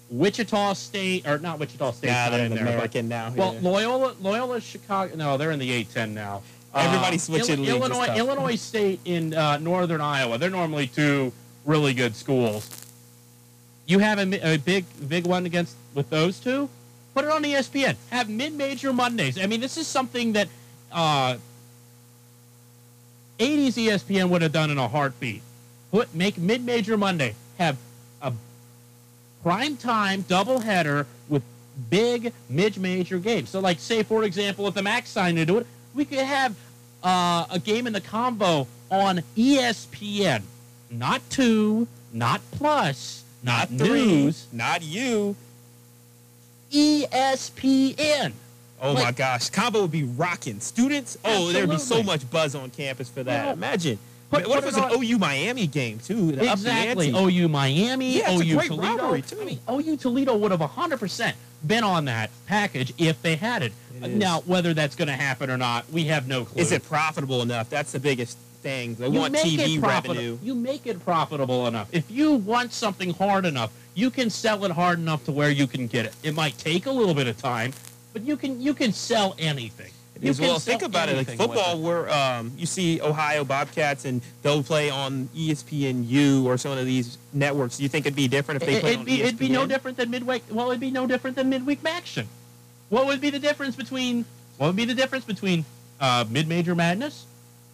Wichita 0.09 0.73
State 0.73 1.25
or 1.25 1.37
not 1.39 1.57
Wichita 1.57 1.91
State. 1.91 2.07
Yeah, 2.07 2.29
they're 2.29 2.45
in 2.45 2.53
there, 2.53 2.65
but- 2.65 2.73
American 2.73 3.07
now. 3.07 3.31
well, 3.31 3.53
yeah. 3.53 3.59
Loyola, 3.61 4.15
Loyola, 4.21 4.59
Chicago. 4.59 5.15
No, 5.15 5.37
they're 5.37 5.51
in 5.51 5.59
the 5.59 5.83
A10 5.85 6.09
now. 6.13 6.41
Everybody's 6.75 7.29
Uh, 7.29 7.33
switching 7.37 7.61
leagues, 7.61 7.69
it's 7.75 7.79
Illinois, 7.85 8.05
tough. 8.07 8.17
Illinois 8.17 8.55
State 8.55 8.99
in 9.05 9.33
uh, 9.33 9.57
northern 9.57 10.01
Iowa. 10.01 10.37
They're 10.37 10.49
normally 10.49 10.87
two 10.87 11.31
really 11.65 11.93
good 11.93 12.15
schools. 12.15 12.69
You 13.85 13.99
have 13.99 14.19
a, 14.19 14.53
a 14.53 14.57
big, 14.57 14.85
big 15.07 15.25
one 15.25 15.45
against 15.45 15.75
with 15.93 16.09
those 16.09 16.39
two. 16.39 16.69
Put 17.13 17.25
it 17.25 17.31
on 17.31 17.43
ESPN. 17.43 17.95
Have 18.09 18.29
mid-major 18.29 18.93
Mondays. 18.93 19.37
I 19.37 19.45
mean, 19.45 19.59
this 19.59 19.77
is 19.77 19.87
something 19.87 20.33
that 20.33 20.47
uh, 20.91 21.37
80s 23.39 23.73
ESPN 23.73 24.29
would 24.29 24.41
have 24.41 24.51
done 24.51 24.69
in 24.71 24.77
a 24.77 24.87
heartbeat. 24.87 25.41
Put 25.91 26.13
make 26.15 26.37
mid-major 26.37 26.97
Monday. 26.97 27.35
Have 27.57 27.77
a 28.21 28.31
prime 29.43 29.75
time 29.75 30.23
doubleheader 30.23 31.05
with 31.27 31.43
big 31.89 32.31
mid-major 32.49 33.19
games. 33.19 33.49
So, 33.49 33.59
like, 33.59 33.79
say 33.79 34.03
for 34.03 34.23
example, 34.23 34.67
if 34.67 34.73
the 34.73 34.81
Max 34.81 35.09
signed 35.09 35.37
into 35.37 35.57
it, 35.57 35.67
we 35.93 36.05
could 36.05 36.19
have 36.19 36.55
uh, 37.03 37.45
a 37.49 37.59
game 37.59 37.87
in 37.87 37.93
the 37.93 38.01
Convo 38.01 38.67
on 38.89 39.21
ESPN, 39.35 40.43
not 40.89 41.21
two, 41.29 41.87
not 42.13 42.41
plus, 42.51 43.23
not, 43.43 43.71
not 43.71 43.85
three, 43.87 44.05
news. 44.05 44.47
not 44.51 44.81
you. 44.81 45.35
ESPN. 46.71 48.33
Oh 48.81 48.93
my 48.95 49.11
gosh, 49.11 49.51
Convo 49.51 49.83
would 49.83 49.91
be 49.91 50.03
rocking. 50.03 50.59
Students, 50.59 51.17
oh, 51.23 51.51
there'd 51.51 51.69
be 51.69 51.77
so 51.77 52.01
much 52.01 52.29
buzz 52.31 52.55
on 52.55 52.71
campus 52.71 53.09
for 53.09 53.23
that. 53.23 53.45
Well, 53.45 53.53
Imagine. 53.53 53.99
what 54.29 54.43
if 54.43 54.65
it 54.65 54.67
it's 54.69 54.77
an 54.77 54.91
OU 54.91 55.19
Miami 55.19 55.67
game 55.67 55.99
too? 55.99 56.31
to 56.31 56.51
Exactly. 56.51 57.09
OU 57.15 57.47
Miami, 57.47 58.17
Yeah, 58.17 58.31
it's 58.31 58.41
a 58.41 58.45
OU 58.45 58.55
great 58.55 58.67
Toledo. 58.69 59.41
I 59.41 59.45
mean, 59.45 59.59
OU 59.69 59.97
Toledo 59.97 60.35
would 60.35 60.51
have 60.51 60.61
100% 60.61 61.33
been 61.67 61.83
on 61.83 62.05
that 62.05 62.31
package 62.47 62.91
if 62.97 63.21
they 63.21 63.35
had 63.35 63.61
it. 63.61 63.73
It 64.01 64.11
now, 64.11 64.41
whether 64.41 64.73
that's 64.73 64.95
going 64.95 65.09
to 65.09 65.13
happen 65.13 65.51
or 65.51 65.57
not, 65.57 65.87
we 65.91 66.05
have 66.05 66.27
no 66.27 66.45
clue. 66.45 66.61
Is 66.61 66.71
it 66.71 66.83
profitable 66.83 67.43
enough? 67.43 67.69
That's 67.69 67.91
the 67.91 67.99
biggest 67.99 68.37
thing. 68.61 68.95
They 68.95 69.09
you 69.09 69.19
want 69.19 69.35
TV 69.35 69.81
revenue. 69.81 70.39
You 70.41 70.55
make 70.55 70.87
it 70.87 71.03
profitable 71.03 71.67
enough. 71.67 71.89
If 71.91 72.09
you 72.09 72.33
want 72.33 72.73
something 72.73 73.13
hard 73.13 73.45
enough, 73.45 73.71
you 73.93 74.09
can 74.09 74.29
sell 74.29 74.63
it 74.65 74.71
hard 74.71 74.99
enough 74.99 75.25
to 75.25 75.31
where 75.31 75.49
you 75.49 75.67
can 75.67 75.87
get 75.87 76.05
it. 76.05 76.15
It 76.23 76.33
might 76.35 76.57
take 76.57 76.85
a 76.85 76.91
little 76.91 77.13
bit 77.13 77.27
of 77.27 77.37
time, 77.37 77.73
but 78.13 78.21
you 78.23 78.37
can 78.37 78.61
you 78.61 78.73
can 78.73 78.93
sell 78.93 79.35
anything. 79.39 79.91
You 80.19 80.33
Well, 80.39 80.59
think 80.59 80.83
about 80.83 81.09
it. 81.09 81.17
Like 81.17 81.35
football, 81.35 81.79
where 81.81 82.07
um, 82.13 82.51
you 82.55 82.67
see 82.67 83.01
Ohio 83.01 83.43
Bobcats 83.43 84.05
and 84.05 84.21
they'll 84.43 84.61
play 84.61 84.91
on 84.91 85.27
ESPNU 85.35 86.43
or 86.45 86.57
some 86.59 86.77
of 86.77 86.85
these 86.85 87.17
networks. 87.33 87.77
Do 87.77 87.83
you 87.83 87.89
think 87.89 88.05
it'd 88.05 88.15
be 88.15 88.27
different 88.27 88.61
if 88.61 88.67
they 88.67 88.75
It- 88.75 88.81
played 88.81 88.89
it'd 88.93 88.99
on 88.99 89.05
be 89.05 89.21
it'd 89.23 89.39
be 89.39 89.49
no 89.49 89.65
different 89.65 89.97
than 89.97 90.11
midweek. 90.11 90.43
Well, 90.51 90.67
it'd 90.69 90.79
be 90.79 90.91
no 90.91 91.07
different 91.07 91.35
than 91.37 91.49
midweek 91.49 91.79
action. 91.85 92.27
What 92.89 93.07
would 93.07 93.19
be 93.19 93.31
the 93.31 93.39
difference 93.39 93.75
between 93.75 94.25
what 94.57 94.67
would 94.67 94.75
be 94.75 94.85
the 94.85 94.93
difference 94.93 95.25
between 95.25 95.65
uh, 95.99 96.25
mid-major 96.29 96.75
madness 96.75 97.25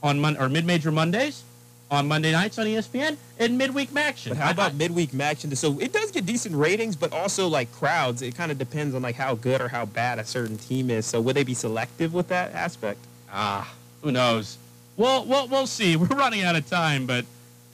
on 0.02 0.20
Mon- 0.22 0.38
or 0.38 0.48
mid-major 0.48 0.92
Mondays 0.92 1.44
on 1.90 2.08
Monday 2.08 2.32
nights 2.32 2.60
on 2.60 2.66
ESPN 2.66 3.18
and 3.40 3.58
midweek 3.58 3.96
action? 3.96 4.32
But 4.34 4.38
how 4.38 4.52
about 4.52 4.76
midweek 4.76 5.18
action? 5.20 5.56
So 5.56 5.80
it 5.80 5.94
does 5.94 6.12
get 6.12 6.26
decent 6.26 6.56
ratings, 6.56 6.96
but 6.96 7.14
also 7.14 7.48
like 7.48 7.72
crowds. 7.74 8.22
It 8.22 8.36
kind 8.36 8.52
of 8.52 8.58
depends 8.58 8.96
on 8.96 9.02
like 9.02 9.16
how 9.16 9.36
good 9.36 9.62
or 9.62 9.68
how 9.68 9.86
bad 9.86 10.20
a 10.20 10.26
certain 10.26 10.58
team 10.58 10.90
is. 10.90 11.06
So 11.06 11.22
would 11.22 11.36
they 11.36 11.44
be 11.44 11.54
selective 11.54 12.14
with 12.14 12.28
that 12.30 12.54
aspect? 12.54 13.00
Ah, 13.32 13.74
who 14.02 14.12
knows? 14.12 14.58
Well, 14.96 15.26
we'll 15.26 15.48
we'll 15.48 15.68
see. 15.68 15.96
We're 15.98 16.08
running 16.08 16.44
out 16.44 16.56
of 16.56 16.68
time, 16.70 17.06
but 17.06 17.26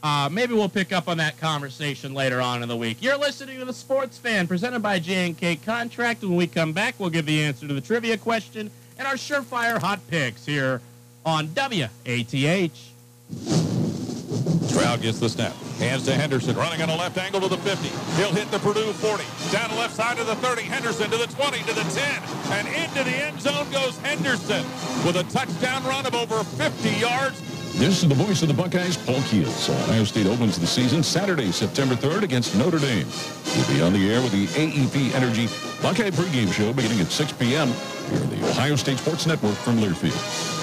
uh, 0.04 0.30
maybe 0.32 0.54
we'll 0.54 0.70
pick 0.70 0.92
up 0.92 1.08
on 1.08 1.18
that 1.18 1.40
conversation 1.40 2.14
later 2.14 2.42
on 2.42 2.62
in 2.62 2.68
the 2.68 2.76
week. 2.76 2.98
You're 3.00 3.18
listening 3.18 3.60
to 3.60 3.66
the 3.66 3.74
Sports 3.74 4.18
Fan, 4.18 4.48
presented 4.48 4.82
by 4.82 5.00
J&K 5.00 5.56
Contract. 5.58 6.22
When 6.24 6.36
we 6.36 6.46
come 6.46 6.74
back, 6.74 6.96
we'll 7.00 7.10
give 7.10 7.26
the 7.26 7.42
answer 7.42 7.68
to 7.68 7.74
the 7.74 7.80
trivia 7.80 8.18
question 8.18 8.70
and 8.98 9.08
our 9.08 9.16
surefire 9.16 9.80
hot 9.80 10.06
picks 10.10 10.46
here 10.46 10.82
on 11.26 11.48
WATH. 11.56 12.94
Stroud 14.74 15.02
gets 15.02 15.20
the 15.20 15.30
snap. 15.30 15.54
Hands 15.78 16.04
to 16.04 16.14
Henderson, 16.14 16.56
running 16.56 16.82
on 16.82 16.90
a 16.90 16.96
left 16.96 17.16
angle 17.20 17.40
to 17.42 17.48
the 17.48 17.58
50. 17.58 17.90
He'll 18.18 18.34
hit 18.34 18.50
the 18.50 18.58
Purdue 18.58 18.92
40. 18.92 19.24
Down 19.52 19.70
the 19.70 19.76
left 19.76 19.94
side 19.94 20.18
of 20.18 20.26
the 20.26 20.36
30. 20.38 20.64
Henderson 20.64 21.12
to 21.12 21.18
the 21.18 21.28
20, 21.28 21.60
to 21.60 21.74
the 21.74 21.84
10. 21.84 22.24
And 22.58 22.68
into 22.68 23.04
the 23.04 23.16
end 23.16 23.40
zone 23.40 23.70
goes 23.72 23.96
Henderson 24.00 24.66
with 25.06 25.18
a 25.18 25.24
touchdown 25.32 25.84
run 25.84 26.08
of 26.08 26.16
over 26.16 26.44
50 26.44 26.90
yards. 26.90 27.40
This 27.78 28.02
is 28.02 28.10
the 28.10 28.16
voice 28.16 28.42
of 28.42 28.48
the 28.48 28.54
Buckeyes, 28.56 28.98
Paul 28.98 29.22
Keels. 29.30 29.70
Ohio 29.70 30.06
State 30.06 30.26
opens 30.26 30.58
the 30.58 30.68
season 30.68 31.04
Saturday, 31.04 31.52
September 31.52 31.94
3rd 31.94 32.24
against 32.24 32.56
Notre 32.56 32.80
Dame. 32.80 33.06
We'll 33.56 33.68
be 33.68 33.82
on 33.82 33.94
the 33.94 34.12
air 34.12 34.22
with 34.22 34.32
the 34.32 34.48
AEP 34.48 35.14
Energy 35.14 35.48
Buckeye 35.84 36.10
pregame 36.10 36.52
show 36.52 36.74
beginning 36.74 37.00
at 37.00 37.12
6 37.12 37.32
p.m. 37.34 37.68
here 38.10 38.22
on 38.22 38.30
the 38.30 38.50
Ohio 38.50 38.76
State 38.76 38.98
Sports 38.98 39.28
Network 39.28 39.56
from 39.56 39.78
Learfield. 39.78 40.63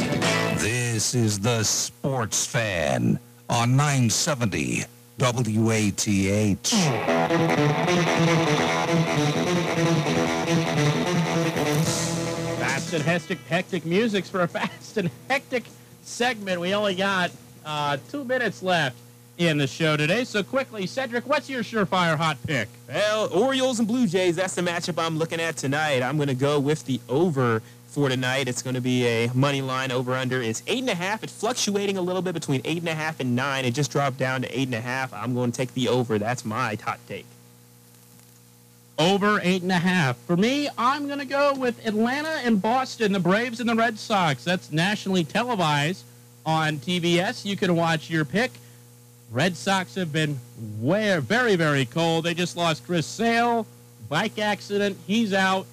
This 1.01 1.15
is 1.15 1.39
the 1.39 1.63
Sports 1.63 2.45
Fan 2.45 3.19
on 3.49 3.75
970 3.75 4.83
WATH. 5.17 6.67
Fast 12.59 12.93
and 12.93 13.03
hectic, 13.03 13.39
hectic 13.49 13.83
musics 13.83 14.29
for 14.29 14.41
a 14.41 14.47
fast 14.47 14.97
and 14.97 15.09
hectic 15.27 15.63
segment. 16.03 16.61
We 16.61 16.75
only 16.75 16.93
got 16.93 17.31
uh, 17.65 17.97
two 18.11 18.23
minutes 18.23 18.61
left 18.61 18.95
in 19.39 19.57
the 19.57 19.65
show 19.65 19.97
today. 19.97 20.23
So 20.23 20.43
quickly, 20.43 20.85
Cedric, 20.85 21.25
what's 21.25 21.49
your 21.49 21.63
surefire 21.63 22.15
hot 22.15 22.37
pick? 22.45 22.69
Well, 22.87 23.27
Orioles 23.33 23.79
and 23.79 23.87
Blue 23.87 24.05
Jays, 24.05 24.35
that's 24.35 24.53
the 24.53 24.61
matchup 24.61 25.03
I'm 25.03 25.17
looking 25.17 25.41
at 25.41 25.57
tonight. 25.57 26.03
I'm 26.03 26.17
going 26.17 26.27
to 26.27 26.35
go 26.35 26.59
with 26.59 26.85
the 26.85 27.01
over 27.09 27.63
for 27.91 28.07
tonight. 28.07 28.47
It's 28.47 28.61
going 28.61 28.75
to 28.75 28.81
be 28.81 29.05
a 29.05 29.29
money 29.33 29.61
line 29.61 29.91
over 29.91 30.15
under 30.15 30.41
is 30.41 30.63
eight 30.65 30.79
and 30.79 30.89
a 30.89 30.95
half. 30.95 31.23
It's 31.23 31.33
fluctuating 31.33 31.97
a 31.97 32.01
little 32.01 32.21
bit 32.21 32.33
between 32.33 32.61
eight 32.63 32.79
and 32.79 32.87
a 32.87 32.95
half 32.95 33.19
and 33.19 33.35
nine. 33.35 33.65
It 33.65 33.73
just 33.73 33.91
dropped 33.91 34.17
down 34.17 34.43
to 34.43 34.57
eight 34.57 34.67
and 34.69 34.75
a 34.75 34.81
half. 34.81 35.13
I'm 35.13 35.33
going 35.33 35.51
to 35.51 35.57
take 35.57 35.73
the 35.73 35.89
over. 35.89 36.17
That's 36.17 36.45
my 36.45 36.75
hot 36.75 36.99
take. 37.07 37.25
Over 38.97 39.41
eight 39.43 39.61
and 39.61 39.71
a 39.71 39.79
half. 39.79 40.17
For 40.19 40.37
me, 40.37 40.69
I'm 40.77 41.07
going 41.07 41.19
to 41.19 41.25
go 41.25 41.53
with 41.53 41.85
Atlanta 41.85 42.39
and 42.45 42.61
Boston, 42.61 43.11
the 43.11 43.19
Braves 43.19 43.59
and 43.59 43.67
the 43.67 43.75
Red 43.75 43.99
Sox. 43.99 44.43
That's 44.45 44.71
nationally 44.71 45.25
televised 45.25 46.05
on 46.45 46.77
TBS. 46.77 47.43
You 47.43 47.57
can 47.57 47.75
watch 47.75 48.09
your 48.09 48.23
pick. 48.23 48.51
Red 49.31 49.57
Sox 49.57 49.95
have 49.95 50.13
been 50.13 50.39
very, 50.57 51.55
very 51.55 51.85
cold. 51.85 52.25
They 52.25 52.33
just 52.33 52.55
lost 52.55 52.85
Chris 52.85 53.05
Sale, 53.05 53.65
bike 54.07 54.39
accident. 54.39 54.97
He's 55.07 55.33
out. 55.33 55.65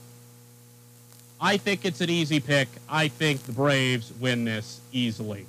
I 1.40 1.57
think 1.57 1.85
it's 1.85 2.01
an 2.01 2.11
easy 2.11 2.40
pick. 2.40 2.68
I 2.88 3.09
think 3.09 3.42
the 3.44 3.53
Braves 3.53 4.12
win 4.20 4.44
this 4.44 4.81
easily. 4.92 5.46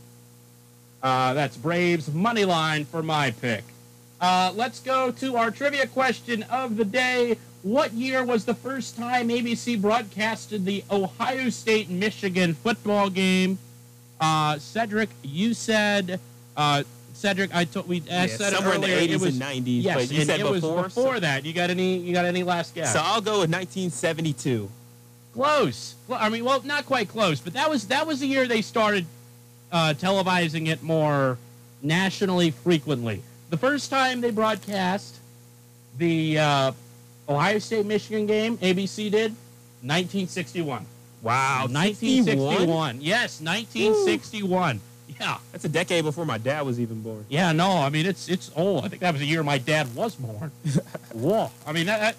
Uh, 1.02 1.34
that's 1.34 1.58
Braves 1.58 2.13
money 2.13 2.45
line 2.45 2.86
for 2.86 3.02
my 3.02 3.32
pick. 3.32 3.63
Uh, 4.21 4.52
let's 4.56 4.80
go 4.80 5.12
to 5.12 5.38
our 5.38 5.49
trivia 5.49 5.88
question 5.88 6.43
of 6.43 6.75
the 6.78 6.86
day. 6.86 7.38
What 7.63 7.93
year 7.93 8.23
was 8.23 8.45
the 8.45 8.54
first 8.54 8.97
time 8.97 9.30
ABC 9.30 9.82
broadcasted 9.82 10.65
the 10.65 10.84
Ohio 10.91 11.49
State 11.49 11.89
Michigan 11.89 12.54
football 12.54 13.10
game? 13.10 13.58
Uh, 14.19 14.60
Cedric, 14.60 15.10
you 15.23 15.54
said. 15.54 16.19
Uh, 16.56 16.84
Cedric, 17.13 17.54
I 17.56 17.65
told 17.65 17.88
we 17.88 18.04
asked 18.10 18.39
Yeah, 18.39 18.49
somewhere 18.49 18.75
in 18.75 18.82
the 18.82 18.88
earlier. 18.88 19.08
80s 19.08 19.12
it 19.13 19.21
was, 19.21 19.41
and 19.41 19.41
90s, 19.65 19.84
Yes, 19.84 19.95
but 19.95 20.12
you 20.12 20.23
said 20.25 20.39
it 20.39 20.45
was 20.49 20.62
before, 20.62 20.84
before 20.84 21.13
so- 21.15 21.19
that. 21.21 21.45
You 21.45 21.54
got 21.54 21.69
any? 21.69 21.97
You 21.97 22.13
got 22.13 22.25
any 22.25 22.43
last 22.43 22.75
guess? 22.75 22.93
So 22.93 22.99
I'll 23.02 23.21
go 23.21 23.39
with 23.41 23.49
1972. 23.49 24.69
Close. 25.34 25.96
Well, 26.08 26.20
I 26.22 26.30
mean, 26.30 26.44
well, 26.44 26.62
not 26.63 26.86
quite 26.86 27.08
close, 27.10 27.39
but 27.39 27.54
that 27.54 27.70
was 27.70 27.88
that 27.88 28.08
was 28.08 28.20
the 28.20 28.28
year 28.28 28.48
they 28.48 28.62
started 28.62 29.06
uh, 29.72 29.94
televising 29.98 30.68
it 30.68 30.82
more 30.82 31.38
nationally 31.82 32.52
frequently. 32.52 33.22
The 33.50 33.58
first 33.58 33.89
time 33.89 34.22
they 34.22 34.32
broadcast 34.32 35.18
the 35.98 36.39
uh, 36.39 36.72
Ohio 37.28 37.60
State 37.60 37.86
Michigan 37.86 38.26
game, 38.26 38.58
ABC 38.58 39.12
did 39.12 39.32
1961. 39.82 40.86
Wow, 41.22 41.68
1961. 41.70 43.02
Yes, 43.02 43.42
1961. 43.42 44.82
Yeah. 45.20 45.38
That's 45.52 45.65
a 45.65 45.70
decade 45.70 46.06
before 46.06 46.26
my 46.26 46.38
dad 46.38 46.65
was 46.65 46.80
even 46.80 47.02
born. 47.02 47.26
Yeah, 47.30 47.52
no, 47.52 47.72
I 47.72 47.89
mean 47.89 48.06
it's 48.06 48.30
it's 48.30 48.52
old. 48.56 48.86
I 48.86 48.88
think 48.88 49.02
that 49.02 49.12
was 49.12 49.20
the 49.20 49.28
year 49.28 49.44
my 49.44 49.58
dad 49.58 49.94
was 49.96 50.15
born. 50.15 50.52
Whoa. 51.13 51.52
I 51.68 51.74
mean 51.74 51.88
that, 51.88 52.00
that 52.00 52.15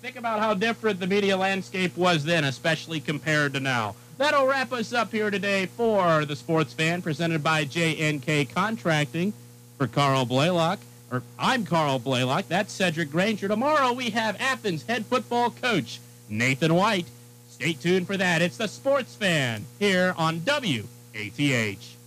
think 0.00 0.16
about 0.16 0.40
how 0.40 0.54
different 0.54 1.00
the 1.00 1.06
media 1.06 1.36
landscape 1.36 1.96
was 1.96 2.24
then, 2.24 2.44
especially 2.44 3.00
compared 3.00 3.54
to 3.54 3.60
now. 3.60 3.94
That'll 4.16 4.46
wrap 4.46 4.72
us 4.72 4.92
up 4.92 5.12
here 5.12 5.30
today 5.30 5.66
for 5.66 6.24
the 6.24 6.36
Sports 6.36 6.72
Fan, 6.72 7.02
presented 7.02 7.42
by 7.42 7.64
J&K 7.64 8.46
Contracting. 8.46 9.32
For 9.76 9.86
Carl 9.86 10.24
Blaylock, 10.24 10.80
or 11.08 11.22
I'm 11.38 11.64
Carl 11.64 12.00
Blaylock. 12.00 12.48
That's 12.48 12.72
Cedric 12.72 13.12
Granger. 13.12 13.46
Tomorrow 13.46 13.92
we 13.92 14.10
have 14.10 14.34
Athens 14.40 14.82
head 14.82 15.06
football 15.06 15.50
coach 15.50 16.00
Nathan 16.28 16.74
White. 16.74 17.06
Stay 17.48 17.74
tuned 17.74 18.08
for 18.08 18.16
that. 18.16 18.42
It's 18.42 18.56
the 18.56 18.66
Sports 18.66 19.14
Fan 19.14 19.66
here 19.78 20.14
on 20.18 20.42
WATH. 20.44 21.97